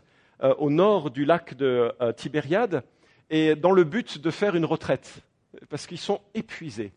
au 0.58 0.68
nord 0.68 1.10
du 1.10 1.24
lac 1.24 1.54
de 1.54 1.90
Tibériade, 2.16 2.82
et 3.30 3.54
dans 3.54 3.70
le 3.70 3.84
but 3.84 4.18
de 4.18 4.30
faire 4.30 4.54
une 4.54 4.66
retraite 4.66 5.22
parce 5.68 5.86
qu'ils 5.86 5.98
sont 5.98 6.20
épuisés. 6.34 6.92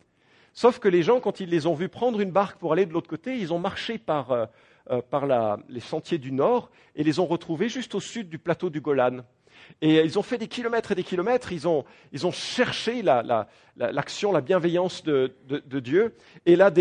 Sauf 0.58 0.80
que 0.80 0.88
les 0.88 1.04
gens, 1.04 1.20
quand 1.20 1.40
ils 1.40 1.50
les 1.50 1.68
ont 1.68 1.76
vus 1.76 1.88
prendre 1.88 2.20
une 2.20 2.32
barque 2.32 2.58
pour 2.58 2.74
aller 2.74 2.88
de 2.88 2.92
l'autre 2.92 3.08
côté, 3.08 3.38
ils 3.38 3.54
ont 3.54 3.60
marché 3.60 4.00
par, 4.00 4.32
euh, 4.32 4.48
euh, 4.90 5.58
les 5.70 5.80
sentiers 5.80 6.18
du 6.18 6.32
nord 6.32 6.72
et 6.96 7.04
les 7.04 7.20
ont 7.20 7.28
retrouvés 7.28 7.70
juste 7.70 7.94
au 7.94 8.00
sud 8.00 8.28
du 8.28 8.40
plateau 8.40 8.72
du 8.72 8.82
Golan. 8.82 9.20
Et 9.84 9.98
ils 9.98 10.18
ont 10.18 10.24
fait 10.24 10.40
des 10.40 10.48
kilomètres 10.48 10.94
et 10.94 10.96
des 10.96 11.04
kilomètres, 11.04 11.52
ils 11.52 11.68
ont, 11.68 11.86
cherché 12.32 13.04
l'action, 13.04 14.32
la, 14.32 14.42
bienveillance 14.42 15.04
de, 15.04 15.32
Dieu, 15.80 16.16
et 16.48 16.56
là, 16.56 16.72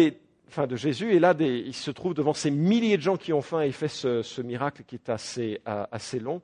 enfin 0.48 0.66
de 0.66 0.76
Jésus, 0.76 1.12
et 1.12 1.18
là, 1.18 1.34
ils 1.38 1.74
se 1.74 1.90
trouvent 1.90 2.14
devant 2.14 2.32
ces 2.32 2.50
milliers 2.50 2.96
de 2.96 3.02
gens 3.02 3.18
qui 3.18 3.34
ont 3.34 3.42
faim 3.42 3.60
et 3.60 3.72
fait 3.72 3.88
ce, 3.88 4.40
miracle 4.40 4.84
qui 4.86 4.94
est 4.94 5.10
assez, 5.10 5.60
assez 5.66 6.18
long. 6.18 6.40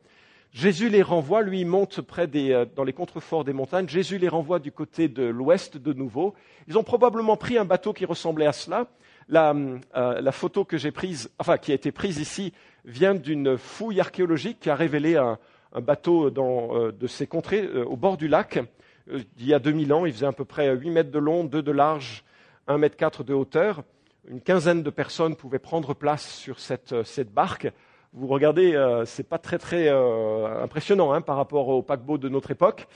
Jésus 0.53 0.91
les 0.91 1.01
renvoie, 1.01 1.41
lui 1.41 1.65
monte 1.65 2.03
près 2.03 2.27
des, 2.27 2.53
euh, 2.53 2.67
dans 2.77 2.85
les 2.85 2.93
contreforts 2.93 3.43
des 3.43 3.55
montagnes, 3.55 3.89
Jésus 3.89 4.19
les 4.19 4.29
renvoie 4.29 4.59
du 4.59 4.71
côté 4.71 5.09
de 5.09 5.23
l'ouest 5.23 5.79
de 5.79 5.95
nouveau. 5.95 6.35
Ils 6.69 6.77
ont 6.77 6.83
probablement 6.83 7.39
pris 7.39 7.57
un 7.57 7.65
bateau 7.65 7.95
qui 7.95 8.05
ressemblait 8.05 8.47
à 8.47 8.53
cela. 8.53 8.87
La, 9.29 9.55
euh, 9.97 10.31
photo 10.31 10.67
que 10.67 10.77
j'ai 10.77 10.91
prise, 10.91 11.31
enfin 11.39 11.57
qui 11.57 11.73
a 11.73 11.75
été 11.75 11.91
prise 11.91 12.19
ici, 12.19 12.53
vient 12.85 13.15
d'une 13.15 13.57
fouille 13.57 13.99
archéologique 13.99 14.61
qui 14.61 14.69
a 14.69 14.75
révélé 14.75 15.17
un, 15.17 15.39
bateau 15.81 16.29
dans, 16.29 16.77
euh, 16.77 16.93
de 16.93 17.07
ces 17.07 17.27
contrées 17.27 17.67
au 17.67 17.97
bord 17.97 18.19
du 18.19 18.29
lac. 18.29 18.59
il 19.09 19.47
y 19.47 19.55
a 19.55 19.59
2000 19.59 19.91
ans, 19.95 20.05
il 20.05 20.13
faisait 20.13 20.27
à 20.27 20.33
peu 20.33 20.45
près 20.45 20.77
8 20.77 20.91
mètres 20.91 21.11
de 21.11 21.19
long, 21.19 21.45
2 21.45 21.63
de 21.63 21.73
large, 21.73 22.25
1 22.67 22.77
mètre 22.77 22.97
4 22.99 23.25
de 23.25 23.33
hauteur. 23.33 23.85
Une 24.29 24.43
quinzaine 24.43 24.83
de 24.83 24.91
personnes 24.91 25.35
pouvaient 25.35 25.59
prendre 25.59 25.95
place 25.95 26.29
sur 26.29 26.61
cette, 26.61 27.03
cette 27.05 27.33
barque 27.33 27.73
vous 28.15 28.27
regardez, 28.27 28.75
euh, 28.75 29.07
ce 29.07 29.21
n'est 29.21 29.27
pas 29.27 29.39
très 29.39 29.59
très 29.59 29.89
euh, 29.89 30.63
impressionnant 30.63 31.13
hein, 31.13 31.23
par 31.23 31.37
rapport 31.37 31.69
au 31.69 31.83
paquebot 31.83 32.19
de 32.19 32.29
notre 32.29 32.51
époque. 32.51 32.87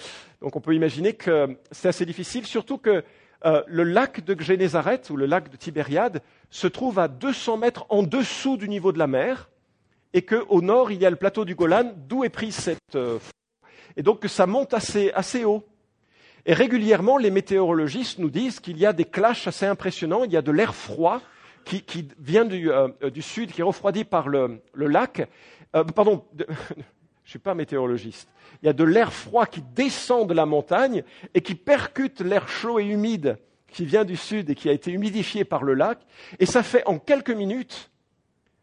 Donc 0.43 0.57
on 0.57 0.61
peut 0.61 0.75
imaginer 0.75 1.15
que 1.15 1.57
c'est 1.71 1.89
assez 1.89 2.05
difficile, 2.05 2.45
surtout 2.47 2.77
que 2.77 3.03
euh, 3.45 3.63
le 3.67 3.83
lac 3.83 4.25
de 4.25 4.39
Génézareth 4.41 5.09
ou 5.11 5.17
le 5.17 5.27
lac 5.27 5.51
de 5.51 5.57
Tibériade 5.57 6.23
se 6.51 6.67
trouve 6.67 6.99
à 6.99 7.09
200 7.09 7.57
mètres 7.57 7.87
en 7.89 8.03
dessous 8.03 8.57
du 8.57 8.69
niveau 8.69 8.93
de 8.93 8.99
la 8.99 9.07
mer, 9.07 9.49
et 10.13 10.23
qu'au 10.23 10.61
nord 10.61 10.91
il 10.91 11.01
y 11.01 11.07
a 11.07 11.11
le 11.11 11.17
plateau 11.17 11.45
du 11.45 11.55
Golan, 11.55 11.93
d'où 11.97 12.25
est 12.25 12.31
prise 12.31 12.55
cette 12.55 12.99
et 13.97 14.03
donc 14.03 14.21
que 14.21 14.29
ça 14.29 14.47
monte 14.47 14.75
assez, 14.75 15.11
assez 15.13 15.45
haut. 15.45 15.65
Et 16.45 16.53
régulièrement, 16.53 17.17
les 17.17 17.31
météorologistes 17.31 18.19
nous 18.19 18.31
disent 18.31 18.61
qu'il 18.61 18.79
y 18.79 18.87
a 18.87 18.93
des 18.93 19.07
clashs 19.07 19.49
assez 19.49 19.67
impressionnants. 19.67 20.25
Il 20.25 20.33
y 20.33 20.37
a 20.37 20.43
de 20.43 20.53
l'air 20.53 20.75
froid 20.75 21.21
qui, 21.67 22.09
vient 22.19 22.45
du, 22.45 22.71
euh, 22.71 22.89
du, 23.13 23.23
sud, 23.23 23.53
qui 23.53 23.61
est 23.61 23.65
refroidi 23.65 24.05
par 24.05 24.29
le, 24.29 24.61
lac, 24.75 25.29
euh, 25.75 25.85
pardon, 25.85 26.25
Je 27.27 27.31
ne 27.31 27.33
suis 27.33 27.39
pas 27.41 27.55
météorologiste. 27.55 28.29
Il 28.63 28.67
y 28.67 28.69
a 28.69 28.73
de 28.73 28.85
l'air 28.85 29.13
froid 29.13 29.47
qui 29.47 29.61
descend 29.61 30.29
de 30.29 30.33
la 30.33 30.47
montagne 30.47 31.03
et 31.35 31.41
qui 31.41 31.57
percute 31.57 32.21
l'air 32.21 32.49
chaud 32.49 32.79
et 32.79 32.85
humide 32.85 33.39
qui 33.67 33.85
vient 33.85 34.05
du 34.05 34.17
sud 34.17 34.49
et 34.49 34.55
qui 34.55 34.69
a 34.69 34.73
été 34.73 34.93
humidifié 34.93 35.45
par 35.45 35.65
le 35.65 35.75
lac. 35.75 35.99
Et 36.39 36.47
ça 36.47 36.63
fait 36.63 36.85
en 36.87 37.01
quelques 37.01 37.33
minutes 37.33 37.91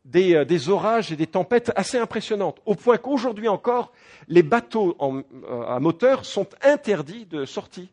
des, 0.06 0.34
euh, 0.36 0.70
orages 0.70 1.12
et 1.12 1.18
des 1.18 1.28
tempêtes 1.28 1.74
assez 1.76 1.98
impressionnantes, 1.98 2.62
au 2.66 2.76
point 2.76 2.98
qu'aujourd'hui 2.98 3.50
encore, 3.50 3.92
les 4.30 4.44
bateaux 4.44 4.96
euh, 5.02 5.64
à 5.68 5.82
moteur 5.82 6.24
sont 6.24 6.48
interdits 6.62 7.26
de 7.26 7.44
sortie. 7.44 7.90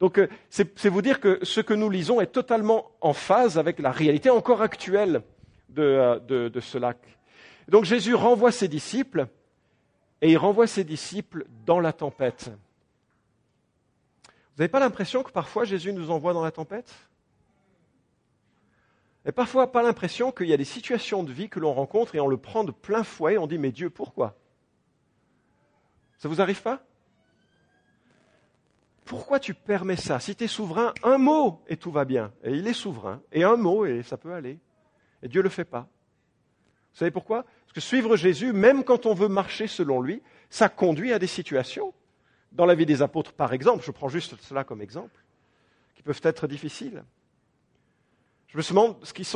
Donc 0.00 0.18
euh, 0.18 0.28
c'est 0.50 0.88
vous 0.88 1.02
dire 1.02 1.20
que 1.20 1.38
ce 1.42 1.60
que 1.60 1.74
nous 1.74 1.88
lisons 1.88 2.20
est 2.20 2.26
totalement 2.26 2.90
en 3.00 3.12
phase 3.12 3.58
avec 3.58 3.78
la 3.78 3.90
réalité 3.90 4.30
encore 4.30 4.62
actuelle 4.62 5.22
de, 5.68 6.20
de 6.28 6.60
ce 6.60 6.78
lac. 6.78 6.98
Donc 7.68 7.84
Jésus 7.84 8.14
renvoie 8.14 8.52
ses 8.52 8.68
disciples 8.68 9.26
et 10.22 10.32
il 10.32 10.36
renvoie 10.36 10.66
ses 10.66 10.84
disciples 10.84 11.46
dans 11.64 11.80
la 11.80 11.92
tempête. 11.92 12.50
Vous 14.56 14.62
n'avez 14.62 14.70
pas 14.70 14.80
l'impression 14.80 15.22
que 15.22 15.30
parfois 15.30 15.64
Jésus 15.64 15.92
nous 15.92 16.10
envoie 16.10 16.32
dans 16.32 16.42
la 16.42 16.50
tempête? 16.50 16.94
Et 19.26 19.32
parfois 19.32 19.72
pas 19.72 19.82
l'impression 19.82 20.30
qu'il 20.30 20.46
y 20.46 20.52
a 20.52 20.56
des 20.56 20.64
situations 20.64 21.24
de 21.24 21.32
vie 21.32 21.48
que 21.48 21.58
l'on 21.58 21.74
rencontre 21.74 22.14
et 22.14 22.20
on 22.20 22.28
le 22.28 22.36
prend 22.36 22.64
de 22.64 22.70
plein 22.70 23.02
fouet, 23.02 23.36
on 23.38 23.46
dit 23.46 23.58
mais 23.58 23.72
Dieu, 23.72 23.90
pourquoi? 23.90 24.36
Ça 26.18 26.28
vous 26.28 26.40
arrive 26.40 26.62
pas? 26.62 26.80
Pourquoi 29.06 29.38
tu 29.38 29.54
permets 29.54 29.96
ça 29.96 30.18
Si 30.18 30.34
tu 30.34 30.44
es 30.44 30.48
souverain, 30.48 30.92
un 31.04 31.16
mot 31.16 31.62
et 31.68 31.76
tout 31.76 31.92
va 31.92 32.04
bien. 32.04 32.32
Et 32.42 32.50
il 32.50 32.66
est 32.66 32.72
souverain. 32.72 33.22
Et 33.32 33.44
un 33.44 33.56
mot 33.56 33.86
et 33.86 34.02
ça 34.02 34.16
peut 34.16 34.34
aller. 34.34 34.58
Et 35.22 35.28
Dieu 35.28 35.40
ne 35.40 35.44
le 35.44 35.48
fait 35.48 35.64
pas. 35.64 35.88
Vous 36.92 36.98
savez 36.98 37.12
pourquoi? 37.12 37.44
Parce 37.44 37.72
que 37.72 37.80
suivre 37.80 38.16
Jésus, 38.16 38.52
même 38.52 38.82
quand 38.82 39.06
on 39.06 39.14
veut 39.14 39.28
marcher 39.28 39.68
selon 39.68 40.00
lui, 40.00 40.22
ça 40.50 40.68
conduit 40.68 41.12
à 41.12 41.20
des 41.20 41.28
situations. 41.28 41.94
Dans 42.50 42.66
la 42.66 42.74
vie 42.74 42.86
des 42.86 43.00
apôtres, 43.00 43.32
par 43.32 43.52
exemple, 43.52 43.84
je 43.84 43.90
prends 43.92 44.08
juste 44.08 44.34
cela 44.40 44.64
comme 44.64 44.82
exemple, 44.82 45.22
qui 45.94 46.02
peuvent 46.02 46.20
être 46.22 46.48
difficiles. 46.48 47.04
Je 48.48 48.56
me 48.56 48.68
demande 48.68 48.96
ce 49.04 49.12
qu'ils 49.12 49.26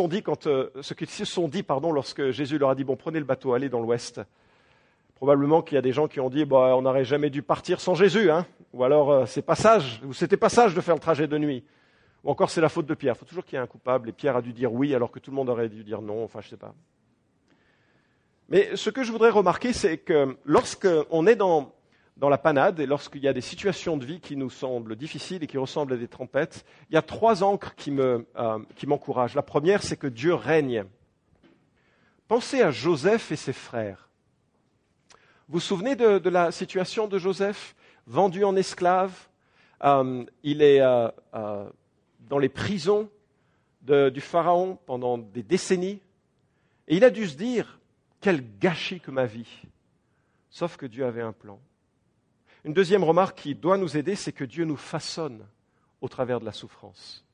euh, 0.46 0.70
ce 0.80 0.94
qu'ils 0.94 1.10
se 1.10 1.24
sont 1.24 1.46
dit, 1.46 1.62
pardon, 1.62 1.92
lorsque 1.92 2.30
Jésus 2.30 2.58
leur 2.58 2.70
a 2.70 2.74
dit 2.74 2.84
bon, 2.84 2.96
prenez 2.96 3.18
le 3.18 3.24
bateau, 3.24 3.52
allez 3.52 3.68
dans 3.68 3.80
l'Ouest. 3.80 4.20
Probablement 5.20 5.60
qu'il 5.60 5.74
y 5.74 5.78
a 5.78 5.82
des 5.82 5.92
gens 5.92 6.08
qui 6.08 6.18
ont 6.18 6.30
dit 6.30 6.46
bah, 6.46 6.74
on 6.78 6.80
n'aurait 6.80 7.04
jamais 7.04 7.28
dû 7.28 7.42
partir 7.42 7.78
sans 7.78 7.94
Jésus, 7.94 8.30
hein 8.30 8.46
ou 8.72 8.84
alors 8.84 9.10
euh, 9.10 9.26
c'est 9.26 9.42
pas 9.42 9.54
sage, 9.54 10.00
ou 10.02 10.14
c'était 10.14 10.38
pas 10.38 10.48
sage 10.48 10.74
de 10.74 10.80
faire 10.80 10.94
le 10.94 11.00
trajet 11.00 11.28
de 11.28 11.36
nuit, 11.36 11.62
ou 12.24 12.30
encore 12.30 12.48
c'est 12.48 12.62
la 12.62 12.70
faute 12.70 12.86
de 12.86 12.94
Pierre. 12.94 13.16
Il 13.16 13.18
faut 13.18 13.26
toujours 13.26 13.44
qu'il 13.44 13.56
y 13.56 13.60
ait 13.60 13.62
un 13.62 13.66
coupable, 13.66 14.08
et 14.08 14.12
Pierre 14.12 14.36
a 14.36 14.40
dû 14.40 14.54
dire 14.54 14.72
oui 14.72 14.94
alors 14.94 15.10
que 15.10 15.18
tout 15.18 15.30
le 15.30 15.36
monde 15.36 15.50
aurait 15.50 15.68
dû 15.68 15.84
dire 15.84 16.00
non. 16.00 16.24
Enfin, 16.24 16.40
je 16.40 16.48
sais 16.48 16.56
pas. 16.56 16.74
Mais 18.48 18.74
ce 18.76 18.88
que 18.88 19.02
je 19.02 19.12
voudrais 19.12 19.28
remarquer, 19.28 19.74
c'est 19.74 19.98
que 19.98 20.38
lorsqu'on 20.46 21.26
est 21.26 21.36
dans, 21.36 21.74
la 22.18 22.38
panade 22.38 22.80
et 22.80 22.86
lorsqu'il 22.86 23.22
y 23.22 23.28
a 23.28 23.34
des 23.34 23.42
situations 23.42 23.98
de 23.98 24.06
vie 24.06 24.20
qui 24.20 24.36
nous 24.36 24.50
semblent 24.50 24.96
difficiles 24.96 25.44
et 25.44 25.46
qui 25.46 25.58
ressemblent 25.58 25.92
à 25.92 25.96
des 25.98 26.08
trompettes, 26.08 26.64
il 26.88 26.94
y 26.94 26.98
a 26.98 27.02
trois 27.02 27.42
encres 27.42 27.74
qui, 27.74 27.94
euh, 27.98 28.22
m'encouragent. 28.86 29.34
la 29.34 29.42
première, 29.42 29.82
c'est 29.82 29.98
que 29.98 30.06
Dieu 30.06 30.32
règne. 30.32 30.84
Pensez 32.26 32.62
à 32.62 32.70
Joseph 32.70 33.32
et 33.32 33.36
ses 33.36 33.52
frères. 33.52 34.09
Vous 35.50 35.54
vous 35.54 35.60
souvenez 35.60 35.96
de, 35.96 36.28
la 36.28 36.52
situation 36.52 37.08
de 37.08 37.18
Joseph, 37.18 37.74
vendu 38.06 38.44
en 38.44 38.54
esclave 38.54 39.12
euh, 39.82 40.24
Il 40.44 40.62
est 40.62 40.80
euh, 40.80 41.10
dans 42.20 42.38
les 42.38 42.48
prisons 42.48 43.10
du 43.82 44.20
Pharaon 44.20 44.78
pendant 44.86 45.18
des 45.18 45.42
décennies. 45.42 46.00
Et 46.86 46.98
il 46.98 47.02
a 47.02 47.10
dû 47.10 47.26
se 47.26 47.36
dire, 47.36 47.80
quel 48.20 48.44
gâchis 48.60 49.00
que 49.00 49.10
ma 49.10 49.26
vie. 49.26 49.62
Sauf 50.50 50.76
que 50.76 50.86
Dieu 50.86 51.04
avait 51.04 51.20
un 51.20 51.32
plan. 51.32 51.58
Une 52.62 52.72
deuxième 52.72 53.02
remarque 53.02 53.40
qui 53.40 53.56
doit 53.56 53.76
nous 53.76 53.96
aider, 53.96 54.14
c'est 54.14 54.30
que 54.30 54.44
Dieu 54.44 54.64
nous 54.64 54.76
façonne 54.76 55.44
au 56.00 56.06
travers 56.06 56.38
de 56.38 56.44
la 56.44 56.52
souffrance. 56.52 57.26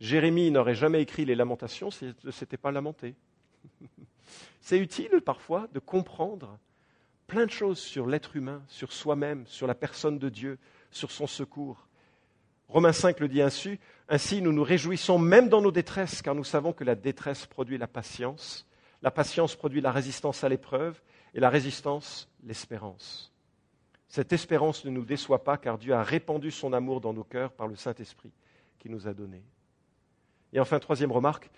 Jérémie 0.00 0.50
n'aurait 0.50 0.74
jamais 0.74 1.02
écrit 1.02 1.26
les 1.26 1.34
lamentations 1.34 1.90
s'il 1.90 2.14
ne 2.24 2.30
s'était 2.30 2.56
pas 2.56 2.72
lamenté. 2.72 3.14
C'est 4.62 4.78
utile 4.78 5.20
parfois 5.20 5.68
de 5.74 5.80
comprendre 5.80 6.58
plein 7.26 7.46
de 7.46 7.50
choses 7.50 7.78
sur 7.78 8.06
l'être 8.06 8.36
humain, 8.36 8.62
sur 8.68 8.92
soi-même, 8.92 9.46
sur 9.46 9.66
la 9.66 9.74
personne 9.74 10.18
de 10.18 10.28
Dieu, 10.28 10.58
sur 10.90 11.10
son 11.10 11.26
secours. 11.26 11.88
Romains 12.68 12.92
5 12.92 13.20
le 13.20 13.28
dit 13.28 13.42
ainsi, 13.42 13.78
ainsi 14.08 14.42
nous 14.42 14.52
nous 14.52 14.62
réjouissons 14.62 15.18
même 15.18 15.48
dans 15.48 15.60
nos 15.60 15.70
détresses, 15.70 16.22
car 16.22 16.34
nous 16.34 16.44
savons 16.44 16.72
que 16.72 16.84
la 16.84 16.94
détresse 16.94 17.46
produit 17.46 17.78
la 17.78 17.86
patience, 17.86 18.66
la 19.02 19.10
patience 19.10 19.54
produit 19.54 19.80
la 19.80 19.92
résistance 19.92 20.42
à 20.42 20.48
l'épreuve 20.48 21.00
et 21.34 21.40
la 21.40 21.50
résistance, 21.50 22.28
l'espérance. 22.42 23.32
Cette 24.08 24.32
espérance 24.32 24.84
ne 24.84 24.90
nous 24.90 25.04
déçoit 25.04 25.44
pas 25.44 25.58
car 25.58 25.78
Dieu 25.78 25.92
a 25.92 26.02
répandu 26.02 26.50
son 26.50 26.72
amour 26.72 27.00
dans 27.00 27.12
nos 27.12 27.24
cœurs 27.24 27.52
par 27.52 27.68
le 27.68 27.76
Saint-Esprit 27.76 28.32
qui 28.78 28.88
nous 28.88 29.06
a 29.06 29.14
donné. 29.14 29.42
Et 30.52 30.60
enfin, 30.60 30.78
troisième 30.78 31.12
remarque, 31.12 31.50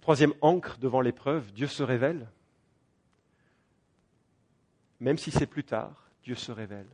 troisième 0.00 0.34
encre 0.40 0.78
devant 0.78 1.00
l'épreuve, 1.00 1.52
Dieu 1.52 1.66
se 1.66 1.82
révèle. 1.82 2.28
Même 5.00 5.18
si 5.18 5.30
c'est 5.30 5.46
plus 5.46 5.64
tard, 5.64 6.10
Dieu 6.22 6.34
se 6.34 6.52
révèle. 6.52 6.88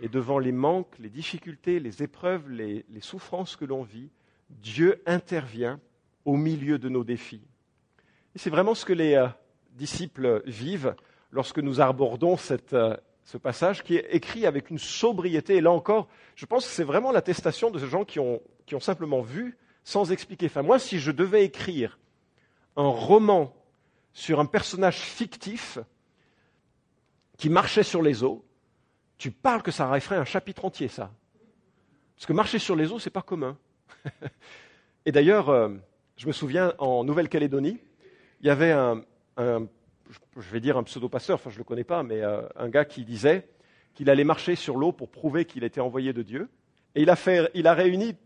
Et 0.00 0.08
devant 0.08 0.38
les 0.38 0.52
manques, 0.52 0.98
les 0.98 1.10
difficultés, 1.10 1.80
les 1.80 2.02
épreuves, 2.02 2.50
les, 2.50 2.84
souffrances 3.00 3.56
que 3.56 3.64
l'on 3.64 3.82
vit, 3.82 4.10
Dieu 4.50 5.02
intervient 5.06 5.80
au 6.24 6.36
milieu 6.36 6.78
de 6.78 6.88
nos 6.88 7.04
défis 7.04 7.42
c'est 8.36 8.50
vraiment 8.50 8.74
ce 8.74 8.84
que 8.84 8.92
les 8.92 9.14
euh, 9.14 9.28
disciples 9.72 10.42
vivent 10.46 10.94
lorsque 11.30 11.58
nous 11.58 11.80
abordons 11.80 12.36
euh, 12.72 12.96
ce 13.24 13.36
passage 13.38 13.82
qui 13.82 13.96
est 13.96 14.08
écrit 14.10 14.46
avec 14.46 14.70
une 14.70 14.78
sobriété. 14.78 15.56
Et 15.56 15.60
là 15.60 15.70
encore, 15.70 16.08
je 16.34 16.46
pense 16.46 16.66
que 16.66 16.72
c'est 16.72 16.84
vraiment 16.84 17.12
l'attestation 17.12 17.70
de 17.70 17.78
ces 17.78 17.88
gens 17.88 18.04
qui 18.04 18.18
ont, 18.18 18.40
qui 18.66 18.74
ont 18.74 18.80
simplement 18.80 19.20
vu 19.20 19.56
sans 19.84 20.12
expliquer. 20.12 20.46
Enfin, 20.46 20.62
moi, 20.62 20.78
si 20.78 20.98
je 20.98 21.10
devais 21.10 21.44
écrire 21.44 21.98
un 22.76 22.88
roman 22.88 23.54
sur 24.12 24.40
un 24.40 24.46
personnage 24.46 24.98
fictif 24.98 25.78
qui 27.36 27.48
marchait 27.48 27.82
sur 27.82 28.02
les 28.02 28.22
eaux, 28.22 28.44
tu 29.18 29.30
parles 29.30 29.62
que 29.62 29.70
ça 29.70 29.88
ferait 30.00 30.16
un 30.16 30.24
chapitre 30.24 30.64
entier, 30.64 30.88
ça. 30.88 31.10
Parce 32.16 32.26
que 32.26 32.32
marcher 32.32 32.58
sur 32.58 32.76
les 32.76 32.92
eaux, 32.92 32.98
c'est 32.98 33.10
pas 33.10 33.22
commun. 33.22 33.56
Et 35.06 35.12
d'ailleurs, 35.12 35.48
euh, 35.48 35.68
je 36.16 36.26
me 36.26 36.32
souviens 36.32 36.74
en 36.78 37.04
Nouvelle-Calédonie, 37.04 37.78
il 38.40 38.46
y 38.46 38.50
avait 38.50 38.72
un, 38.72 39.02
je 39.36 40.50
vais 40.50 40.60
dire 40.60 40.76
un 40.76 40.82
pseudo-passeur, 40.82 41.36
enfin 41.36 41.50
je 41.50 41.56
ne 41.56 41.58
le 41.58 41.64
connais 41.64 41.84
pas, 41.84 42.02
mais 42.02 42.20
euh, 42.22 42.42
un 42.56 42.68
gars 42.68 42.84
qui 42.84 43.04
disait 43.04 43.48
qu'il 43.94 44.10
allait 44.10 44.24
marcher 44.24 44.56
sur 44.56 44.76
l'eau 44.76 44.92
pour 44.92 45.10
prouver 45.10 45.44
qu'il 45.44 45.64
était 45.64 45.80
envoyé 45.80 46.12
de 46.12 46.22
Dieu. 46.22 46.48
Et 46.94 47.02
il 47.02 47.10
a, 47.10 47.16
fait, 47.16 47.50
il 47.54 47.66
a 47.66 47.74
réuni, 47.74 48.16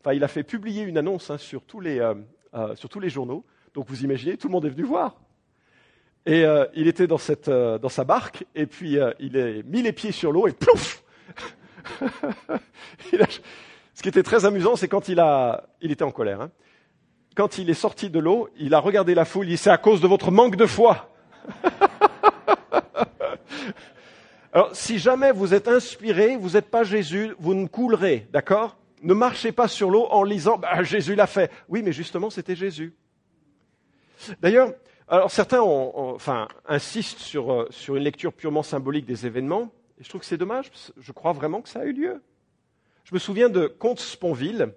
enfin 0.00 0.12
il 0.12 0.24
a 0.24 0.28
fait 0.28 0.42
publier 0.42 0.82
une 0.82 0.98
annonce 0.98 1.30
hein, 1.30 1.38
sur, 1.38 1.62
tous 1.62 1.80
les, 1.80 1.98
euh, 1.98 2.74
sur 2.76 2.88
tous 2.88 3.00
les 3.00 3.08
journaux. 3.08 3.44
Donc 3.74 3.86
vous 3.88 4.04
imaginez, 4.04 4.36
tout 4.36 4.48
le 4.48 4.52
monde 4.52 4.66
est 4.66 4.70
venu 4.70 4.84
voir. 4.84 5.16
Et 6.26 6.44
il 6.74 6.88
était 6.88 7.06
dans, 7.06 7.18
cette, 7.18 7.50
dans 7.50 7.88
sa 7.88 8.04
barque, 8.04 8.44
et 8.54 8.64
puis 8.66 8.98
il 9.18 9.38
a 9.38 9.62
mis 9.66 9.82
les 9.82 9.92
pieds 9.92 10.12
sur 10.12 10.32
l'eau 10.32 10.48
et 10.48 10.52
plouf 10.52 11.02
Ce 13.94 14.02
qui 14.02 14.08
était 14.08 14.22
très 14.22 14.46
amusant, 14.46 14.74
c'est 14.74 14.88
quand 14.88 15.08
il, 15.08 15.20
a, 15.20 15.64
il 15.82 15.92
était 15.92 16.02
en 16.02 16.10
colère. 16.10 16.40
Hein 16.40 16.50
quand 17.34 17.58
il 17.58 17.68
est 17.68 17.74
sorti 17.74 18.08
de 18.10 18.18
l'eau, 18.18 18.48
il 18.56 18.74
a 18.74 18.78
regardé 18.78 19.14
la 19.14 19.24
foule, 19.24 19.46
il 19.46 19.50
dit 19.50 19.56
c'est 19.56 19.70
à 19.70 19.78
cause 19.78 20.00
de 20.00 20.06
votre 20.06 20.30
manque 20.30 20.56
de 20.56 20.66
foi. 20.66 21.10
Alors, 24.52 24.74
si 24.74 24.98
jamais 24.98 25.32
vous 25.32 25.52
êtes 25.52 25.66
inspiré, 25.66 26.36
vous 26.36 26.50
n'êtes 26.50 26.70
pas 26.70 26.84
Jésus, 26.84 27.34
vous 27.40 27.54
ne 27.54 27.66
coulerez, 27.66 28.28
d'accord? 28.32 28.76
Ne 29.02 29.12
marchez 29.12 29.50
pas 29.50 29.66
sur 29.66 29.90
l'eau 29.90 30.06
en 30.10 30.22
lisant 30.22 30.58
bah, 30.58 30.84
Jésus 30.84 31.16
l'a 31.16 31.26
fait. 31.26 31.50
Oui, 31.68 31.82
mais 31.82 31.90
justement, 31.92 32.30
c'était 32.30 32.54
Jésus. 32.54 32.94
D'ailleurs, 34.40 34.72
alors 35.08 35.30
certains 35.30 35.60
enfin, 35.60 36.48
insistent 36.66 37.18
sur, 37.18 37.52
euh, 37.52 37.66
sur 37.70 37.96
une 37.96 38.04
lecture 38.04 38.32
purement 38.32 38.62
symbolique 38.62 39.06
des 39.06 39.26
événements, 39.26 39.72
et 39.98 40.04
je 40.04 40.08
trouve 40.08 40.20
que 40.20 40.26
c'est 40.26 40.38
dommage, 40.38 40.70
je 40.96 41.12
crois 41.12 41.32
vraiment 41.32 41.60
que 41.60 41.68
ça 41.68 41.80
a 41.80 41.84
eu 41.84 41.92
lieu. 41.92 42.22
Je 43.04 43.14
me 43.14 43.18
souviens 43.18 43.50
de 43.50 43.66
Comte 43.66 44.00
Sponville, 44.00 44.72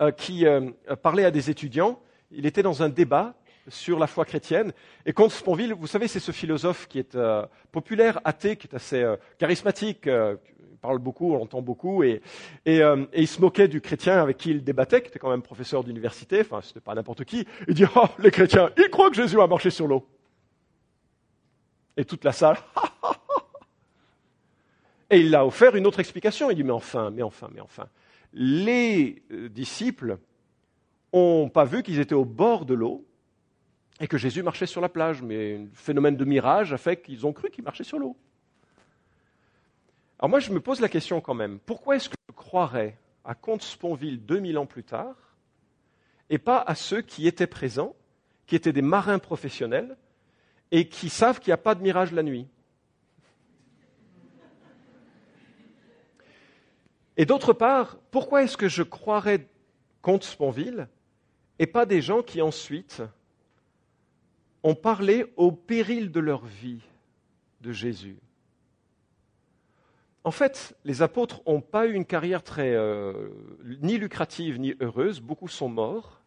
euh, 0.00 0.12
qui 0.12 0.46
euh, 0.46 0.70
parlait 1.02 1.26
à 1.26 1.30
des 1.30 1.50
étudiants. 1.50 2.00
Il 2.30 2.46
était 2.46 2.62
dans 2.62 2.82
un 2.82 2.88
débat 2.88 3.34
sur 3.68 3.98
la 3.98 4.06
foi 4.06 4.24
chrétienne. 4.24 4.72
Et 5.04 5.12
Comte 5.12 5.30
Sponville, 5.30 5.74
vous 5.74 5.86
savez, 5.86 6.08
c'est 6.08 6.20
ce 6.20 6.32
philosophe 6.32 6.88
qui 6.88 6.98
est 6.98 7.14
euh, 7.16 7.44
populaire, 7.70 8.18
athée, 8.24 8.56
qui 8.56 8.66
est 8.66 8.74
assez 8.74 9.04
charismatique, 9.36 10.06
il 10.06 10.38
parle 10.80 10.98
beaucoup, 10.98 11.32
on 11.32 11.38
l'entend 11.38 11.62
beaucoup, 11.62 12.02
et, 12.02 12.20
il 12.66 13.28
se 13.28 13.40
moquait 13.40 13.68
du 13.68 13.80
chrétien 13.80 14.20
avec 14.20 14.36
qui 14.36 14.50
il 14.50 14.64
débattait, 14.64 15.02
qui 15.02 15.08
était 15.08 15.18
quand 15.18 15.30
même 15.30 15.42
professeur 15.42 15.84
d'université, 15.84 16.40
enfin, 16.40 16.60
c'était 16.62 16.80
pas 16.80 16.94
n'importe 16.94 17.24
qui. 17.24 17.46
Il 17.68 17.74
dit, 17.74 17.84
oh, 17.94 18.06
les 18.18 18.30
chrétiens, 18.30 18.70
ils 18.76 18.90
croient 18.90 19.10
que 19.10 19.16
Jésus 19.16 19.40
a 19.40 19.46
marché 19.46 19.70
sur 19.70 19.86
l'eau. 19.86 20.06
Et 21.96 22.04
toute 22.04 22.24
la 22.24 22.32
salle, 22.32 22.56
et 25.10 25.20
il 25.20 25.34
a 25.34 25.44
offert 25.44 25.76
une 25.76 25.86
autre 25.86 26.00
explication. 26.00 26.50
Il 26.50 26.56
dit, 26.56 26.64
mais 26.64 26.70
enfin, 26.70 27.10
mais 27.10 27.22
enfin, 27.22 27.48
mais 27.52 27.60
enfin 27.60 27.86
les 28.32 29.22
euh, 29.32 29.48
disciples 29.48 30.18
n'ont 31.12 31.48
pas 31.48 31.64
vu 31.64 31.82
qu'ils 31.82 31.98
étaient 31.98 32.14
au 32.14 32.24
bord 32.24 32.64
de 32.64 32.74
l'eau, 32.74 33.06
et 33.98 34.06
que 34.06 34.16
Jésus 34.16 34.42
marchait 34.42 34.66
sur 34.66 34.80
la 34.80 34.88
plage, 34.88 35.22
mais 35.22 35.56
un 35.56 35.66
phénomène 35.74 36.16
de 36.16 36.24
mirage 36.24 36.72
a 36.72 36.78
fait 36.78 37.02
qu'ils 37.02 37.26
ont 37.26 37.32
cru 37.32 37.50
qu'il 37.50 37.64
marchait 37.64 37.84
sur 37.84 37.98
l'eau. 37.98 38.16
Alors 40.20 40.28
moi, 40.28 40.40
je 40.40 40.52
me 40.52 40.60
pose 40.60 40.80
la 40.80 40.90
question 40.90 41.22
quand 41.22 41.32
même, 41.32 41.58
pourquoi 41.60 41.96
est-ce 41.96 42.10
que 42.10 42.16
je 42.28 42.34
croirais 42.34 42.98
à 43.24 43.34
Comte 43.34 43.62
Sponville 43.62 44.22
2000 44.22 44.58
ans 44.58 44.66
plus 44.66 44.84
tard, 44.84 45.16
et 46.28 46.36
pas 46.36 46.60
à 46.60 46.74
ceux 46.74 47.00
qui 47.00 47.26
étaient 47.26 47.46
présents, 47.46 47.96
qui 48.46 48.54
étaient 48.54 48.74
des 48.74 48.82
marins 48.82 49.18
professionnels, 49.18 49.96
et 50.72 50.90
qui 50.90 51.08
savent 51.08 51.40
qu'il 51.40 51.48
n'y 51.48 51.54
a 51.54 51.56
pas 51.56 51.74
de 51.74 51.80
mirage 51.80 52.12
la 52.12 52.22
nuit? 52.22 52.46
Et 57.16 57.24
d'autre 57.24 57.54
part, 57.54 57.96
pourquoi 58.10 58.42
est-ce 58.42 58.58
que 58.58 58.68
je 58.68 58.82
croirais 58.82 59.48
Comte 60.02 60.24
Sponville 60.24 60.88
et 61.58 61.66
pas 61.66 61.86
des 61.86 62.02
gens 62.02 62.22
qui 62.22 62.42
ensuite 62.42 63.02
ont 64.62 64.74
parlé 64.74 65.32
au 65.36 65.50
péril 65.50 66.12
de 66.12 66.20
leur 66.20 66.44
vie 66.44 66.82
de 67.62 67.72
Jésus? 67.72 68.18
En 70.22 70.30
fait, 70.30 70.76
les 70.84 71.02
apôtres 71.02 71.40
n'ont 71.46 71.62
pas 71.62 71.86
eu 71.86 71.94
une 71.94 72.04
carrière 72.04 72.42
très 72.42 72.74
euh, 72.74 73.30
ni 73.80 73.96
lucrative 73.96 74.58
ni 74.58 74.74
heureuse, 74.80 75.20
beaucoup 75.20 75.48
sont 75.48 75.68
morts 75.68 76.20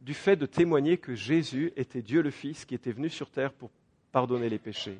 du 0.00 0.14
fait 0.14 0.36
de 0.36 0.46
témoigner 0.46 0.98
que 0.98 1.14
Jésus 1.14 1.72
était 1.76 2.02
Dieu 2.02 2.22
le 2.22 2.30
Fils 2.30 2.64
qui 2.64 2.74
était 2.74 2.92
venu 2.92 3.08
sur 3.08 3.30
terre 3.30 3.52
pour 3.52 3.70
pardonner 4.12 4.48
les 4.48 4.58
péchés. 4.58 4.98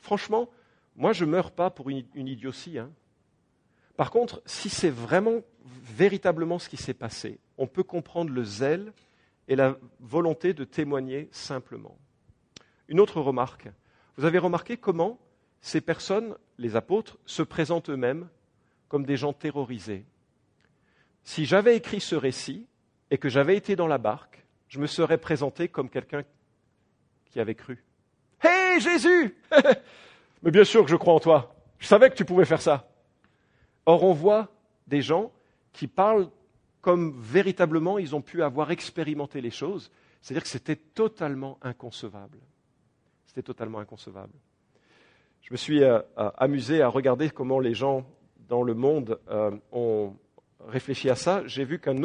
Franchement, 0.00 0.48
moi 0.96 1.12
je 1.12 1.24
ne 1.24 1.30
meurs 1.30 1.52
pas 1.52 1.70
pour 1.70 1.90
une, 1.90 2.04
idiotie. 2.14 2.78
Hein. 2.78 2.90
Par 3.96 4.10
contre, 4.10 4.42
si 4.46 4.68
c'est 4.68 4.90
vraiment, 4.90 5.42
véritablement 5.64 6.58
ce 6.58 6.68
qui 6.68 6.76
s'est 6.76 6.94
passé, 6.94 7.38
on 7.58 7.66
peut 7.66 7.82
comprendre 7.82 8.30
le 8.30 8.44
zèle 8.44 8.92
et 9.46 9.56
la 9.56 9.76
volonté 9.98 10.54
de 10.54 10.64
témoigner 10.64 11.28
simplement. 11.32 11.98
Une 12.88 13.00
autre 13.00 13.20
remarque. 13.20 13.68
Vous 14.16 14.24
avez 14.24 14.38
remarqué 14.38 14.76
comment 14.76 15.18
ces 15.60 15.80
personnes, 15.80 16.36
les 16.58 16.76
apôtres, 16.76 17.18
se 17.26 17.42
présentent 17.42 17.90
eux-mêmes 17.90 18.28
comme 18.88 19.04
des 19.04 19.16
gens 19.16 19.32
terrorisés. 19.32 20.04
Si 21.24 21.44
j'avais 21.44 21.76
écrit 21.76 22.00
ce 22.00 22.16
récit 22.16 22.66
et 23.10 23.18
que 23.18 23.28
j'avais 23.28 23.56
été 23.56 23.76
dans 23.76 23.86
la 23.86 23.98
barque, 23.98 24.44
je 24.68 24.78
me 24.78 24.86
serais 24.86 25.18
présenté 25.18 25.68
comme 25.68 25.90
quelqu'un 25.90 26.22
qui 27.26 27.40
avait 27.40 27.54
cru. 27.54 27.84
Hé 28.42 28.80
Jésus 28.80 29.36
Mais 30.42 30.50
bien 30.50 30.64
sûr 30.64 30.84
que 30.84 30.90
je 30.90 30.96
crois 30.96 31.14
en 31.14 31.20
toi. 31.20 31.54
Je 31.78 31.86
savais 31.86 32.10
que 32.10 32.14
tu 32.14 32.24
pouvais 32.24 32.44
faire 32.44 32.62
ça. 32.62 32.88
Or, 33.86 34.02
on 34.04 34.12
voit 34.12 34.48
des 34.86 35.02
gens 35.02 35.30
qui 35.72 35.86
parlent 35.86 36.30
comme 36.80 37.14
véritablement 37.20 37.98
ils 37.98 38.14
ont 38.14 38.22
pu 38.22 38.42
avoir 38.42 38.70
expérimenté 38.70 39.40
les 39.40 39.50
choses, 39.50 39.90
c'est-à-dire 40.22 40.42
que 40.42 40.48
c'était 40.48 40.76
totalement 40.76 41.58
inconcevable. 41.62 42.38
C'était 43.26 43.42
totalement 43.42 43.78
inconcevable. 43.78 44.32
Je 45.42 45.52
me 45.52 45.56
suis 45.56 45.82
euh, 45.82 46.00
euh, 46.18 46.30
amusé 46.36 46.82
à 46.82 46.88
regarder 46.88 47.30
comment 47.30 47.60
les 47.60 47.74
gens 47.74 48.04
dans 48.48 48.62
le 48.62 48.74
monde 48.74 49.18
euh, 49.30 49.50
ont 49.72 50.14
réfléchi 50.66 51.08
à 51.08 51.14
ça. 51.14 51.42
J'ai 51.46 51.64
vu 51.64 51.78
qu'un 51.80 52.02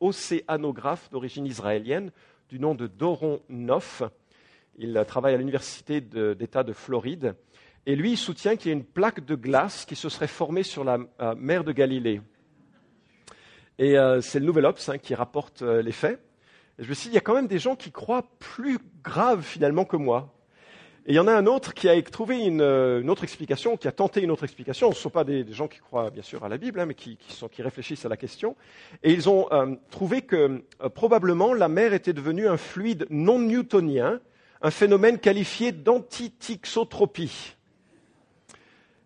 océanographe 0.00 1.08
d'origine 1.10 1.46
israélienne, 1.46 2.10
du 2.48 2.58
nom 2.58 2.74
de 2.74 2.86
Doron 2.86 3.40
Noff, 3.48 4.02
il 4.78 5.02
travaille 5.06 5.34
à 5.34 5.38
l'université 5.38 6.00
d'État 6.00 6.64
de 6.64 6.72
Floride, 6.72 7.34
et 7.86 7.96
lui, 7.96 8.12
il 8.12 8.16
soutient 8.16 8.56
qu'il 8.56 8.70
y 8.70 8.74
a 8.74 8.76
une 8.76 8.84
plaque 8.84 9.24
de 9.24 9.36
glace 9.36 9.84
qui 9.84 9.94
se 9.94 10.08
serait 10.08 10.26
formée 10.26 10.64
sur 10.64 10.84
la 10.84 10.98
mer 11.36 11.64
de 11.64 11.72
Galilée. 11.72 12.20
Et 13.78 13.96
c'est 14.20 14.40
le 14.40 14.44
Nouvel 14.44 14.66
Obs 14.66 14.88
hein, 14.88 14.98
qui 14.98 15.14
rapporte 15.14 15.62
les 15.62 15.92
faits. 15.92 16.20
Je 16.78 16.88
me 16.88 16.94
suis 16.94 17.08
dit, 17.08 17.12
il 17.12 17.14
y 17.14 17.18
a 17.18 17.22
quand 17.22 17.34
même 17.34 17.46
des 17.46 17.58
gens 17.58 17.74
qui 17.74 17.90
croient 17.90 18.28
plus 18.38 18.78
grave 19.02 19.42
finalement 19.42 19.84
que 19.84 19.96
moi. 19.96 20.35
Et 21.08 21.12
il 21.12 21.14
y 21.14 21.20
en 21.20 21.28
a 21.28 21.32
un 21.32 21.46
autre 21.46 21.72
qui 21.72 21.88
a 21.88 22.02
trouvé 22.02 22.40
une, 22.40 22.60
autre 23.08 23.22
explication, 23.22 23.76
qui 23.76 23.86
a 23.86 23.92
tenté 23.92 24.22
une 24.22 24.32
autre 24.32 24.42
explication. 24.42 24.90
Ce 24.90 24.98
ne 24.98 25.02
sont 25.02 25.10
pas 25.10 25.22
des, 25.22 25.46
gens 25.52 25.68
qui 25.68 25.78
croient 25.78 26.10
bien 26.10 26.24
sûr 26.24 26.44
à 26.44 26.48
la 26.48 26.58
Bible, 26.58 26.80
hein, 26.80 26.86
mais 26.86 26.94
qui, 26.94 27.16
réfléchissent 27.60 28.04
à 28.04 28.08
la 28.08 28.16
question. 28.16 28.56
Et 29.04 29.12
ils 29.12 29.28
ont 29.28 29.48
trouvé 29.90 30.22
que 30.22 30.64
probablement 30.96 31.54
la 31.54 31.68
mer 31.68 31.94
était 31.94 32.12
devenue 32.12 32.48
un 32.48 32.56
fluide 32.56 33.06
non 33.08 33.38
newtonien, 33.38 34.20
un 34.62 34.70
phénomène 34.72 35.18
qualifié 35.18 35.70
d'antitixotropie. 35.70 37.54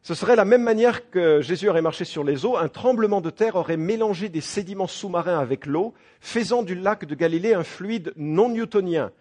Ce 0.03 0.15
serait 0.15 0.37
la 0.37 0.47
même 0.47 0.63
manière 0.63 1.11
que 1.11 1.43
Jésus 1.43 1.69
aurait 1.69 1.83
marché 1.83 2.07
sur 2.07 2.25
les 2.25 2.47
eaux, 2.47 2.57
un 2.57 2.69
tremblement 2.69 3.21
de 3.21 3.29
terre 3.29 3.57
aurait 3.57 3.77
mélangé 3.77 4.31
des 4.31 4.41
sédiments 4.41 4.87
sous-marins 4.87 5.39
avec 5.39 5.67
l'eau, 5.67 5.93
faisant 6.23 6.63
du 6.63 6.75
lac 6.75 7.05
de 7.05 7.15
Galilée 7.15 7.53
un 7.53 7.63
fluide 7.63 8.15
non 8.17 8.49
newtonien. 8.49 9.13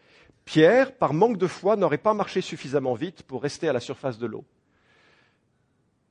Pierre, 0.49 0.95
par 0.95 1.13
manque 1.13 1.37
de 1.37 1.45
foi, 1.45 1.75
n'aurait 1.75 1.99
pas 1.99 2.15
marché 2.15 2.41
suffisamment 2.41 2.95
vite 2.95 3.21
pour 3.21 3.43
rester 3.43 3.69
à 3.69 3.73
la 3.73 3.79
surface 3.79 4.17
de 4.17 4.25
l'eau. 4.25 4.43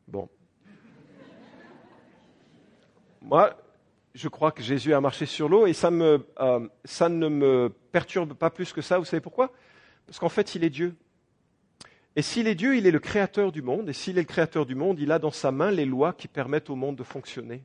Bon. 0.07 0.29
Moi, 3.20 3.53
je 4.14 4.29
crois 4.29 4.53
que 4.53 4.62
Jésus 4.62 4.94
a 4.94 5.01
marché 5.01 5.27
sur 5.27 5.48
l'eau 5.48 5.66
et 5.66 5.72
ça, 5.72 5.88
euh, 5.88 6.18
ne 7.09 7.29
me 7.29 7.68
perturbe 7.90 8.35
pas 8.35 8.48
plus 8.48 8.72
que 8.72 8.81
ça. 8.81 9.01
Vous 9.01 9.05
savez 9.05 9.20
pourquoi? 9.20 9.51
Parce 10.07 10.20
qu'en 10.20 10.29
fait, 10.29 10.55
il 10.55 10.62
est 10.62 10.70
Dieu. 10.70 10.94
Et 12.14 12.22
s'il 12.22 12.46
est 12.46 12.55
Dieu, 12.55 12.77
il 12.77 12.87
est 12.87 12.92
le 12.92 13.01
créateur 13.01 13.51
du 13.51 13.61
monde, 13.61 13.88
et 13.88 13.92
s'il 13.92 14.18
est 14.18 14.22
le 14.22 14.27
créateur 14.29 14.66
du 14.66 14.77
monde, 14.77 15.01
il 15.01 15.11
a 15.11 15.18
dans 15.18 15.33
sa 15.33 15.51
main 15.51 15.72
les 15.72 15.85
lois 15.85 16.12
qui 16.12 16.29
permettent 16.29 16.70
au 16.70 16.77
monde 16.77 16.94
de 16.94 17.03
fonctionner. 17.03 17.64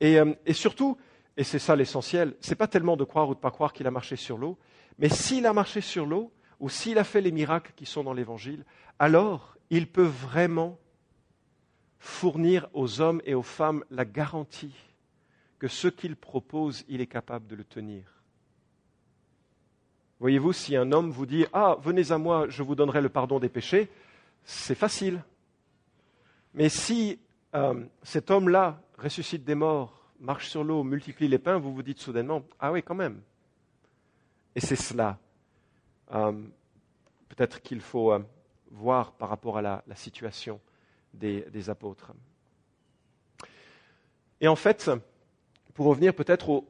Et, 0.00 0.18
euh, 0.18 0.34
surtout, 0.50 0.98
et 1.36 1.44
c'est 1.44 1.60
ça 1.60 1.76
l'essentiel, 1.76 2.34
ce 2.40 2.50
n'est 2.50 2.56
pas 2.56 2.66
tellement 2.66 2.96
de 2.96 3.04
croire 3.04 3.28
ou 3.28 3.34
de 3.34 3.38
ne 3.38 3.42
pas 3.42 3.52
croire 3.52 3.72
qu'il 3.72 3.86
a 3.86 3.92
marché 3.92 4.16
sur 4.16 4.36
l'eau, 4.36 4.58
mais 4.98 5.08
s'il 5.08 5.46
a 5.46 5.52
marché 5.52 5.80
sur 5.80 6.06
l'eau, 6.06 6.32
ou 6.58 6.68
s'il 6.68 6.98
a 6.98 7.04
fait 7.04 7.20
les 7.20 7.32
miracles 7.32 7.72
qui 7.76 7.86
sont 7.86 8.04
dans 8.04 8.14
l'Évangile, 8.14 8.64
alors 8.98 9.56
il 9.70 9.86
peut 9.86 10.02
vraiment 10.02 10.78
fournir 11.98 12.68
aux 12.72 13.00
hommes 13.00 13.20
et 13.24 13.34
aux 13.34 13.42
femmes 13.42 13.84
la 13.90 14.04
garantie 14.04 14.74
que 15.58 15.68
ce 15.68 15.88
qu'il 15.88 16.16
propose, 16.16 16.84
il 16.88 17.00
est 17.00 17.06
capable 17.06 17.46
de 17.46 17.56
le 17.56 17.64
tenir. 17.64 18.04
Voyez-vous, 20.18 20.52
si 20.52 20.76
un 20.76 20.92
homme 20.92 21.10
vous 21.10 21.26
dit 21.26 21.44
Ah, 21.52 21.76
venez 21.82 22.10
à 22.10 22.18
moi, 22.18 22.46
je 22.48 22.62
vous 22.62 22.74
donnerai 22.74 23.00
le 23.00 23.08
pardon 23.08 23.38
des 23.38 23.48
péchés, 23.48 23.90
c'est 24.44 24.74
facile. 24.74 25.22
Mais 26.54 26.68
si 26.70 27.18
euh, 27.54 27.84
cet 28.02 28.30
homme-là 28.30 28.80
ressuscite 28.98 29.44
des 29.44 29.54
morts, 29.54 30.10
marche 30.20 30.48
sur 30.48 30.64
l'eau, 30.64 30.82
multiplie 30.84 31.28
les 31.28 31.38
pains, 31.38 31.58
vous 31.58 31.74
vous 31.74 31.82
dites 31.82 31.98
soudainement 31.98 32.42
Ah 32.58 32.72
oui, 32.72 32.82
quand 32.82 32.94
même. 32.94 33.20
Et 34.56 34.60
c'est 34.60 34.74
cela. 34.74 35.18
Euh, 36.12 36.32
peut-être 37.28 37.62
qu'il 37.62 37.80
faut 37.80 38.12
euh, 38.12 38.18
voir 38.72 39.12
par 39.12 39.28
rapport 39.28 39.58
à 39.58 39.62
la, 39.62 39.82
situation 39.94 40.60
des, 41.14 41.70
apôtres. 41.70 42.12
Et 44.40 44.48
en 44.48 44.56
fait, 44.56 44.90
pour 45.74 45.86
revenir 45.86 46.14
peut-être 46.14 46.64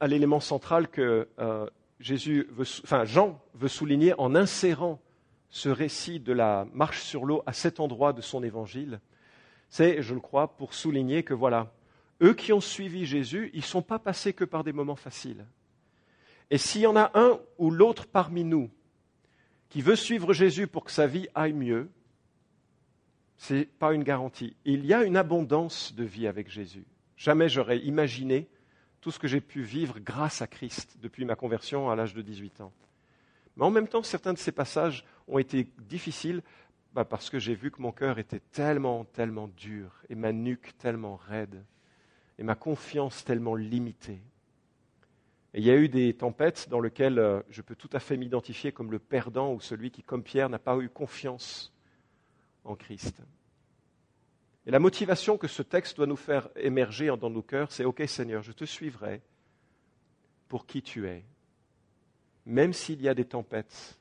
à 0.00 0.06
l'élément 0.08 0.40
central 0.40 0.88
que 0.88 1.28
Jésus 1.98 2.48
enfin, 2.58 3.04
Jean 3.04 3.40
veut 3.54 3.68
souligner 3.68 4.14
en 4.18 4.34
insérant 4.34 5.00
ce 5.50 5.68
récit 5.68 6.20
de 6.20 6.32
la 6.32 6.66
marche 6.72 7.02
sur 7.02 7.24
l'eau 7.24 7.42
à 7.46 7.52
cet 7.52 7.80
endroit 7.80 8.12
de 8.12 8.20
son 8.20 8.42
évangile, 8.42 9.00
c'est, 9.68 10.02
je 10.02 10.14
le 10.14 10.20
crois, 10.20 10.56
pour 10.56 10.74
souligner 10.74 11.22
que 11.22 11.34
voilà, 11.34 11.72
eux 12.22 12.34
qui 12.34 12.52
ont 12.52 12.60
suivi 12.60 13.06
Jésus, 13.06 13.50
ils 13.52 13.60
ne 13.60 13.64
sont 13.64 13.82
pas 13.82 13.98
passés 13.98 14.32
que 14.32 14.44
par 14.44 14.64
des 14.64 14.72
moments 14.72 14.96
faciles. 14.96 15.44
Et 16.50 16.58
s'il 16.58 16.82
y 16.82 16.86
en 16.86 16.96
a 16.96 17.10
un 17.14 17.38
ou 17.58 17.70
l'autre 17.70 18.06
parmi 18.06 18.44
nous 18.44 18.70
qui 19.68 19.82
veut 19.82 19.96
suivre 19.96 20.32
Jésus 20.32 20.66
pour 20.66 20.84
que 20.84 20.90
sa 20.90 21.06
vie 21.06 21.28
aille 21.34 21.52
mieux, 21.52 21.88
ce 23.36 23.54
n'est 23.54 23.64
pas 23.64 23.94
une 23.94 24.02
garantie. 24.02 24.56
Il 24.64 24.84
y 24.84 24.92
a 24.92 25.04
une 25.04 25.16
abondance 25.16 25.94
de 25.94 26.04
vie 26.04 26.26
avec 26.26 26.50
Jésus. 26.50 26.84
Jamais 27.16 27.48
j'aurais 27.48 27.78
imaginé 27.78 28.48
tout 29.00 29.10
ce 29.10 29.18
que 29.18 29.28
j'ai 29.28 29.40
pu 29.40 29.62
vivre 29.62 29.98
grâce 29.98 30.42
à 30.42 30.46
Christ 30.46 30.98
depuis 31.00 31.24
ma 31.24 31.36
conversion 31.36 31.88
à 31.88 31.96
l'âge 31.96 32.14
de 32.14 32.22
18 32.22 32.60
ans. 32.60 32.72
Mais 33.56 33.64
en 33.64 33.70
même 33.70 33.88
temps, 33.88 34.02
certains 34.02 34.32
de 34.32 34.38
ces 34.38 34.52
passages 34.52 35.04
ont 35.28 35.38
été 35.38 35.68
difficiles 35.78 36.42
bah, 36.92 37.04
parce 37.04 37.30
que 37.30 37.38
j'ai 37.38 37.54
vu 37.54 37.70
que 37.70 37.80
mon 37.80 37.92
cœur 37.92 38.18
était 38.18 38.40
tellement, 38.52 39.04
tellement 39.04 39.48
dur 39.48 39.92
et 40.08 40.14
ma 40.14 40.32
nuque 40.32 40.76
tellement 40.78 41.16
raide 41.16 41.64
et 42.38 42.42
ma 42.42 42.54
confiance 42.56 43.24
tellement 43.24 43.54
limitée. 43.54 44.20
Et 45.52 45.58
il 45.58 45.64
y 45.64 45.70
a 45.70 45.76
eu 45.76 45.88
des 45.88 46.14
tempêtes 46.14 46.68
dans 46.68 46.80
lesquelles 46.80 47.18
euh, 47.18 47.42
je 47.50 47.60
peux 47.62 47.74
tout 47.74 47.90
à 47.92 47.98
fait 47.98 48.16
m'identifier 48.16 48.70
comme 48.70 48.92
le 48.92 49.00
perdant 49.00 49.52
ou 49.52 49.60
celui 49.60 49.90
qui, 49.90 50.02
comme 50.02 50.22
Pierre, 50.22 50.48
n'a 50.48 50.60
pas 50.60 50.76
eu 50.78 50.88
confiance 50.88 51.72
en 52.64 52.76
Christ. 52.76 53.20
Et 54.66 54.70
la 54.70 54.78
motivation 54.78 55.38
que 55.38 55.48
ce 55.48 55.62
texte 55.62 55.96
doit 55.96 56.06
nous 56.06 56.16
faire 56.16 56.48
émerger 56.54 57.12
dans 57.20 57.30
nos 57.30 57.42
cœurs, 57.42 57.72
c'est 57.72 57.84
OK 57.84 58.02
Seigneur, 58.06 58.42
je 58.42 58.52
te 58.52 58.64
suivrai 58.64 59.22
pour 60.46 60.66
qui 60.66 60.82
tu 60.82 61.08
es, 61.08 61.24
même 62.46 62.72
s'il 62.72 63.00
y 63.02 63.08
a 63.08 63.14
des 63.14 63.24
tempêtes 63.24 63.98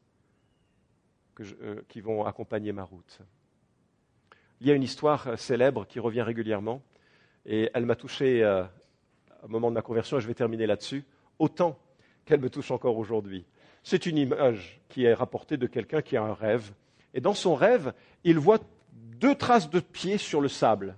euh, 1.39 1.81
qui 1.87 2.01
vont 2.01 2.25
accompagner 2.25 2.73
ma 2.73 2.83
route. 2.83 3.19
Il 4.61 4.67
y 4.67 4.71
a 4.71 4.75
une 4.75 4.83
histoire 4.83 5.27
euh, 5.29 5.35
célèbre 5.35 5.87
qui 5.87 5.99
revient 5.99 6.21
régulièrement, 6.21 6.83
et 7.45 7.71
elle 7.73 7.85
m'a 7.85 7.95
touché 7.95 8.43
au 9.41 9.47
moment 9.47 9.69
de 9.69 9.75
ma 9.75 9.81
conversion, 9.81 10.17
et 10.17 10.21
je 10.21 10.27
vais 10.27 10.33
terminer 10.35 10.67
là-dessus, 10.67 11.05
autant 11.39 11.77
qu'elle 12.25 12.39
me 12.39 12.49
touche 12.49 12.71
encore 12.71 12.97
aujourd'hui. 12.97 13.45
C'est 13.83 14.05
une 14.05 14.17
image 14.17 14.79
qui 14.89 15.05
est 15.05 15.13
rapportée 15.13 15.57
de 15.57 15.67
quelqu'un 15.67 16.01
qui 16.01 16.15
a 16.17 16.23
un 16.23 16.33
rêve. 16.33 16.71
Et 17.13 17.21
dans 17.21 17.33
son 17.33 17.55
rêve, 17.55 17.93
il 18.23 18.37
voit 18.37 18.59
deux 18.93 19.35
traces 19.35 19.69
de 19.69 19.79
pieds 19.79 20.17
sur 20.17 20.41
le 20.41 20.47
sable. 20.47 20.95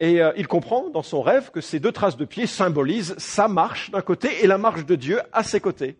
Et 0.00 0.22
euh, 0.22 0.32
il 0.36 0.46
comprend 0.46 0.88
dans 0.90 1.02
son 1.02 1.22
rêve 1.22 1.50
que 1.50 1.60
ces 1.60 1.80
deux 1.80 1.92
traces 1.92 2.16
de 2.16 2.24
pieds 2.24 2.46
symbolisent 2.46 3.16
sa 3.18 3.48
marche 3.48 3.90
d'un 3.90 4.00
côté 4.00 4.44
et 4.44 4.46
la 4.46 4.58
marche 4.58 4.86
de 4.86 4.94
Dieu 4.94 5.20
à 5.32 5.42
ses 5.42 5.60
côtés. 5.60 5.98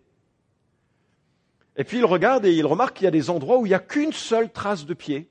Et 1.76 1.84
puis 1.84 1.98
il 1.98 2.04
regarde 2.04 2.44
et 2.46 2.52
il 2.52 2.66
remarque 2.66 2.96
qu'il 2.96 3.04
y 3.04 3.08
a 3.08 3.12
des 3.12 3.30
endroits 3.30 3.58
où 3.58 3.66
il 3.66 3.70
n'y 3.70 3.74
a 3.74 3.80
qu'une 3.80 4.12
seule 4.12 4.50
trace 4.50 4.86
de 4.86 4.94
pied. 4.94 5.28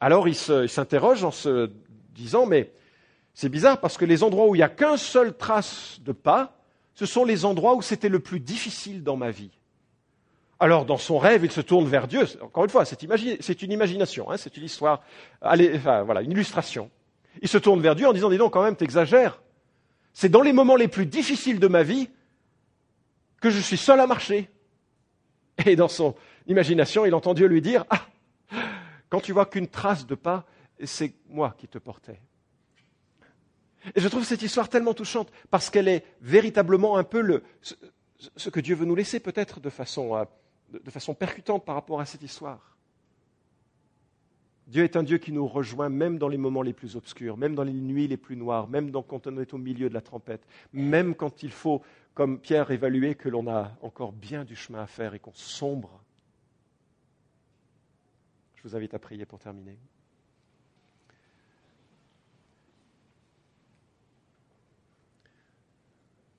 Alors 0.00 0.28
il 0.28 0.34
s'interroge 0.34 1.24
en 1.24 1.30
se 1.30 1.70
disant, 2.14 2.46
mais 2.46 2.72
c'est 3.34 3.48
bizarre 3.48 3.80
parce 3.80 3.96
que 3.96 4.04
les 4.04 4.22
endroits 4.22 4.46
où 4.46 4.54
il 4.54 4.58
n'y 4.58 4.64
a 4.64 4.68
qu'un 4.68 4.96
seul 4.96 5.36
trace 5.36 5.98
de 6.02 6.12
pas, 6.12 6.56
ce 6.94 7.06
sont 7.06 7.24
les 7.24 7.44
endroits 7.44 7.74
où 7.74 7.82
c'était 7.82 8.08
le 8.08 8.20
plus 8.20 8.40
difficile 8.40 9.02
dans 9.02 9.16
ma 9.16 9.30
vie. 9.30 9.50
Alors, 10.58 10.84
dans 10.84 10.98
son 10.98 11.16
rêve, 11.18 11.44
il 11.44 11.50
se 11.50 11.62
tourne 11.62 11.86
vers 11.86 12.06
Dieu. 12.06 12.26
Encore 12.42 12.64
une 12.64 12.70
fois, 12.70 12.84
c'est 12.84 13.02
une 13.62 13.72
imagination, 13.72 14.30
hein, 14.30 14.36
c'est 14.36 14.56
une 14.58 14.64
histoire, 14.64 15.02
voilà, 15.40 16.20
une 16.20 16.32
illustration. 16.32 16.90
Il 17.40 17.48
se 17.48 17.56
tourne 17.56 17.80
vers 17.80 17.94
Dieu 17.94 18.06
en 18.06 18.12
disant, 18.12 18.28
dis 18.28 18.36
donc, 18.36 18.52
quand 18.52 18.62
même, 18.62 18.76
t'exagères. 18.76 19.40
C'est 20.12 20.28
dans 20.28 20.42
les 20.42 20.52
moments 20.52 20.76
les 20.76 20.88
plus 20.88 21.06
difficiles 21.06 21.60
de 21.60 21.68
ma 21.68 21.82
vie 21.82 22.10
que 23.40 23.48
je 23.48 23.60
suis 23.60 23.78
seul 23.78 24.00
à 24.00 24.06
marcher. 24.06 24.50
Et 25.64 25.76
dans 25.76 25.88
son 25.88 26.14
imagination, 26.46 27.06
il 27.06 27.14
entend 27.14 27.32
Dieu 27.32 27.46
lui 27.46 27.62
dire, 27.62 27.86
ah, 27.88 28.02
quand 29.08 29.20
tu 29.20 29.32
vois 29.32 29.46
qu'une 29.46 29.68
trace 29.68 30.06
de 30.06 30.14
pas, 30.14 30.44
c'est 30.84 31.14
moi 31.28 31.54
qui 31.56 31.68
te 31.68 31.78
portais. 31.78 32.20
Et 33.94 34.00
je 34.00 34.08
trouve 34.08 34.24
cette 34.24 34.42
histoire 34.42 34.68
tellement 34.68 34.94
touchante 34.94 35.30
parce 35.50 35.70
qu'elle 35.70 35.88
est 35.88 36.04
véritablement 36.20 36.96
un 36.96 37.04
peu 37.04 37.42
ce 38.36 38.50
que 38.50 38.60
Dieu 38.60 38.74
veut 38.74 38.84
nous 38.84 38.94
laisser 38.94 39.20
peut-être 39.20 39.60
de 39.60 39.70
façon, 39.70 40.16
euh, 40.16 40.24
de 40.72 40.90
façon 40.90 41.14
percutante 41.14 41.64
par 41.64 41.74
rapport 41.74 42.00
à 42.00 42.04
cette 42.04 42.22
histoire. 42.22 42.76
Dieu 44.66 44.84
est 44.84 44.94
un 44.94 45.02
Dieu 45.02 45.18
qui 45.18 45.32
nous 45.32 45.48
rejoint 45.48 45.88
même 45.88 46.16
dans 46.16 46.28
les 46.28 46.36
moments 46.36 46.62
les 46.62 46.72
plus 46.72 46.94
obscurs, 46.94 47.36
même 47.36 47.56
dans 47.56 47.64
les 47.64 47.72
nuits 47.72 48.06
les 48.06 48.16
plus 48.16 48.36
noires, 48.36 48.68
même 48.68 48.92
quand 48.92 49.26
on 49.26 49.38
est 49.38 49.52
au 49.52 49.58
milieu 49.58 49.88
de 49.88 49.94
la 49.94 50.00
tempête, 50.00 50.46
même 50.72 51.16
quand 51.16 51.42
il 51.42 51.50
faut, 51.50 51.82
comme 52.14 52.38
Pierre, 52.38 52.70
évaluer 52.70 53.16
que 53.16 53.28
l'on 53.28 53.48
a 53.48 53.76
encore 53.82 54.12
bien 54.12 54.44
du 54.44 54.54
chemin 54.54 54.82
à 54.82 54.86
faire 54.86 55.14
et 55.14 55.18
qu'on 55.18 55.34
sombre. 55.34 56.00
Je 58.54 58.62
vous 58.68 58.76
invite 58.76 58.94
à 58.94 59.00
prier 59.00 59.26
pour 59.26 59.40
terminer. 59.40 59.76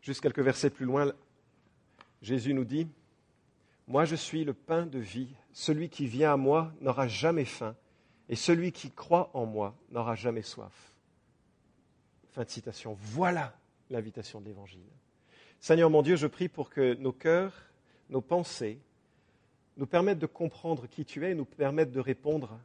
Juste 0.01 0.21
quelques 0.21 0.39
versets 0.39 0.69
plus 0.69 0.85
loin, 0.85 1.11
Jésus 2.21 2.53
nous 2.53 2.65
dit, 2.65 2.87
Moi 3.87 4.05
je 4.05 4.15
suis 4.15 4.43
le 4.43 4.53
pain 4.53 4.85
de 4.85 4.99
vie, 4.99 5.29
celui 5.53 5.89
qui 5.89 6.07
vient 6.07 6.33
à 6.33 6.37
moi 6.37 6.73
n'aura 6.81 7.07
jamais 7.07 7.45
faim, 7.45 7.75
et 8.29 8.35
celui 8.35 8.71
qui 8.71 8.91
croit 8.91 9.29
en 9.33 9.45
moi 9.45 9.75
n'aura 9.91 10.15
jamais 10.15 10.41
soif. 10.41 10.93
Fin 12.31 12.43
de 12.43 12.49
citation. 12.49 12.97
Voilà 12.99 13.53
l'invitation 13.89 14.39
de 14.39 14.45
l'Évangile. 14.45 14.79
Seigneur 15.59 15.89
mon 15.89 16.01
Dieu, 16.01 16.15
je 16.15 16.27
prie 16.27 16.47
pour 16.47 16.69
que 16.69 16.95
nos 16.95 17.11
cœurs, 17.11 17.53
nos 18.09 18.21
pensées, 18.21 18.79
nous 19.77 19.85
permettent 19.85 20.19
de 20.19 20.25
comprendre 20.25 20.87
qui 20.87 21.05
tu 21.05 21.25
es 21.25 21.31
et 21.31 21.35
nous 21.35 21.45
permettent 21.45 21.91
de 21.91 21.99
répondre 21.99 22.57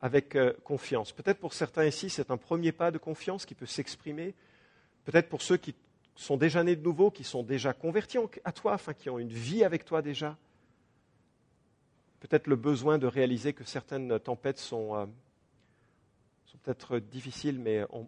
avec 0.00 0.34
euh, 0.34 0.52
confiance. 0.64 1.12
Peut-être 1.12 1.38
pour 1.38 1.52
certains 1.52 1.84
ici, 1.84 2.10
c'est 2.10 2.30
un 2.30 2.36
premier 2.36 2.72
pas 2.72 2.90
de 2.90 2.98
confiance 2.98 3.44
qui 3.44 3.54
peut 3.54 3.66
s'exprimer. 3.66 4.34
Peut-être 5.04 5.28
pour 5.28 5.42
ceux 5.42 5.56
qui 5.56 5.74
sont 6.14 6.36
déjà 6.36 6.62
nés 6.62 6.76
de 6.76 6.82
nouveau, 6.82 7.10
qui 7.10 7.24
sont 7.24 7.42
déjà 7.42 7.72
convertis 7.72 8.18
à 8.44 8.52
toi, 8.52 8.74
enfin 8.74 8.94
qui 8.94 9.10
ont 9.10 9.18
une 9.18 9.32
vie 9.32 9.64
avec 9.64 9.84
toi 9.84 10.02
déjà. 10.02 10.36
Peut-être 12.20 12.46
le 12.46 12.56
besoin 12.56 12.98
de 12.98 13.06
réaliser 13.06 13.52
que 13.52 13.64
certaines 13.64 14.18
tempêtes 14.20 14.58
sont, 14.58 14.94
euh, 14.94 15.06
sont 16.46 16.58
peut-être 16.58 16.98
difficiles, 16.98 17.58
mais 17.58 17.84
on 17.90 18.06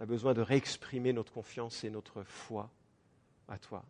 a 0.00 0.06
besoin 0.06 0.34
de 0.34 0.40
réexprimer 0.40 1.12
notre 1.12 1.32
confiance 1.32 1.84
et 1.84 1.90
notre 1.90 2.22
foi 2.24 2.70
à 3.48 3.58
toi. 3.58 3.84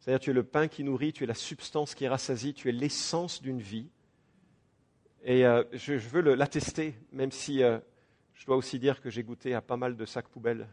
C'est-à-dire, 0.00 0.20
tu 0.20 0.30
es 0.30 0.32
le 0.34 0.44
pain 0.44 0.68
qui 0.68 0.84
nourrit, 0.84 1.12
tu 1.12 1.24
es 1.24 1.26
la 1.26 1.34
substance 1.34 1.94
qui 1.94 2.08
rassasie, 2.08 2.54
tu 2.54 2.68
es 2.68 2.72
l'essence 2.72 3.42
d'une 3.42 3.60
vie. 3.60 3.88
Et 5.24 5.44
euh, 5.44 5.62
je, 5.72 5.94
veux 5.94 6.22
l'attester, 6.34 6.94
même 7.12 7.32
si 7.32 7.62
euh, 7.62 7.78
je 8.34 8.46
dois 8.46 8.56
aussi 8.56 8.78
dire 8.78 9.02
que 9.02 9.10
j'ai 9.10 9.22
goûté 9.22 9.54
à 9.54 9.60
pas 9.60 9.76
mal 9.76 9.96
de 9.96 10.04
sacs 10.06 10.28
poubelles 10.28 10.66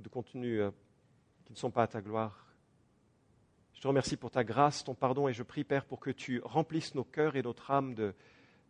de 0.00 0.08
contenus 0.08 0.60
euh, 0.60 0.70
qui 1.44 1.52
ne 1.52 1.58
sont 1.58 1.70
pas 1.70 1.84
à 1.84 1.86
ta 1.86 2.00
gloire. 2.00 2.46
Je 3.74 3.80
te 3.80 3.88
remercie 3.88 4.16
pour 4.16 4.30
ta 4.30 4.44
grâce, 4.44 4.84
ton 4.84 4.94
pardon, 4.94 5.28
et 5.28 5.32
je 5.32 5.42
prie, 5.42 5.64
Père, 5.64 5.84
pour 5.84 6.00
que 6.00 6.10
tu 6.10 6.40
remplisses 6.44 6.94
nos 6.94 7.04
cœurs 7.04 7.36
et 7.36 7.42
notre 7.42 7.70
âme 7.70 7.94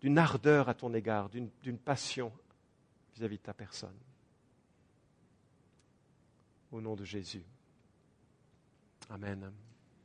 d'une 0.00 0.18
ardeur 0.18 0.68
à 0.68 0.74
ton 0.74 0.94
égard, 0.94 1.28
d'une 1.28 1.78
passion 1.78 2.32
vis-à-vis 3.14 3.38
de 3.38 3.42
ta 3.42 3.54
personne. 3.54 3.98
Au 6.70 6.80
nom 6.80 6.94
de 6.94 7.04
Jésus. 7.04 7.44
Amen. 9.08 9.50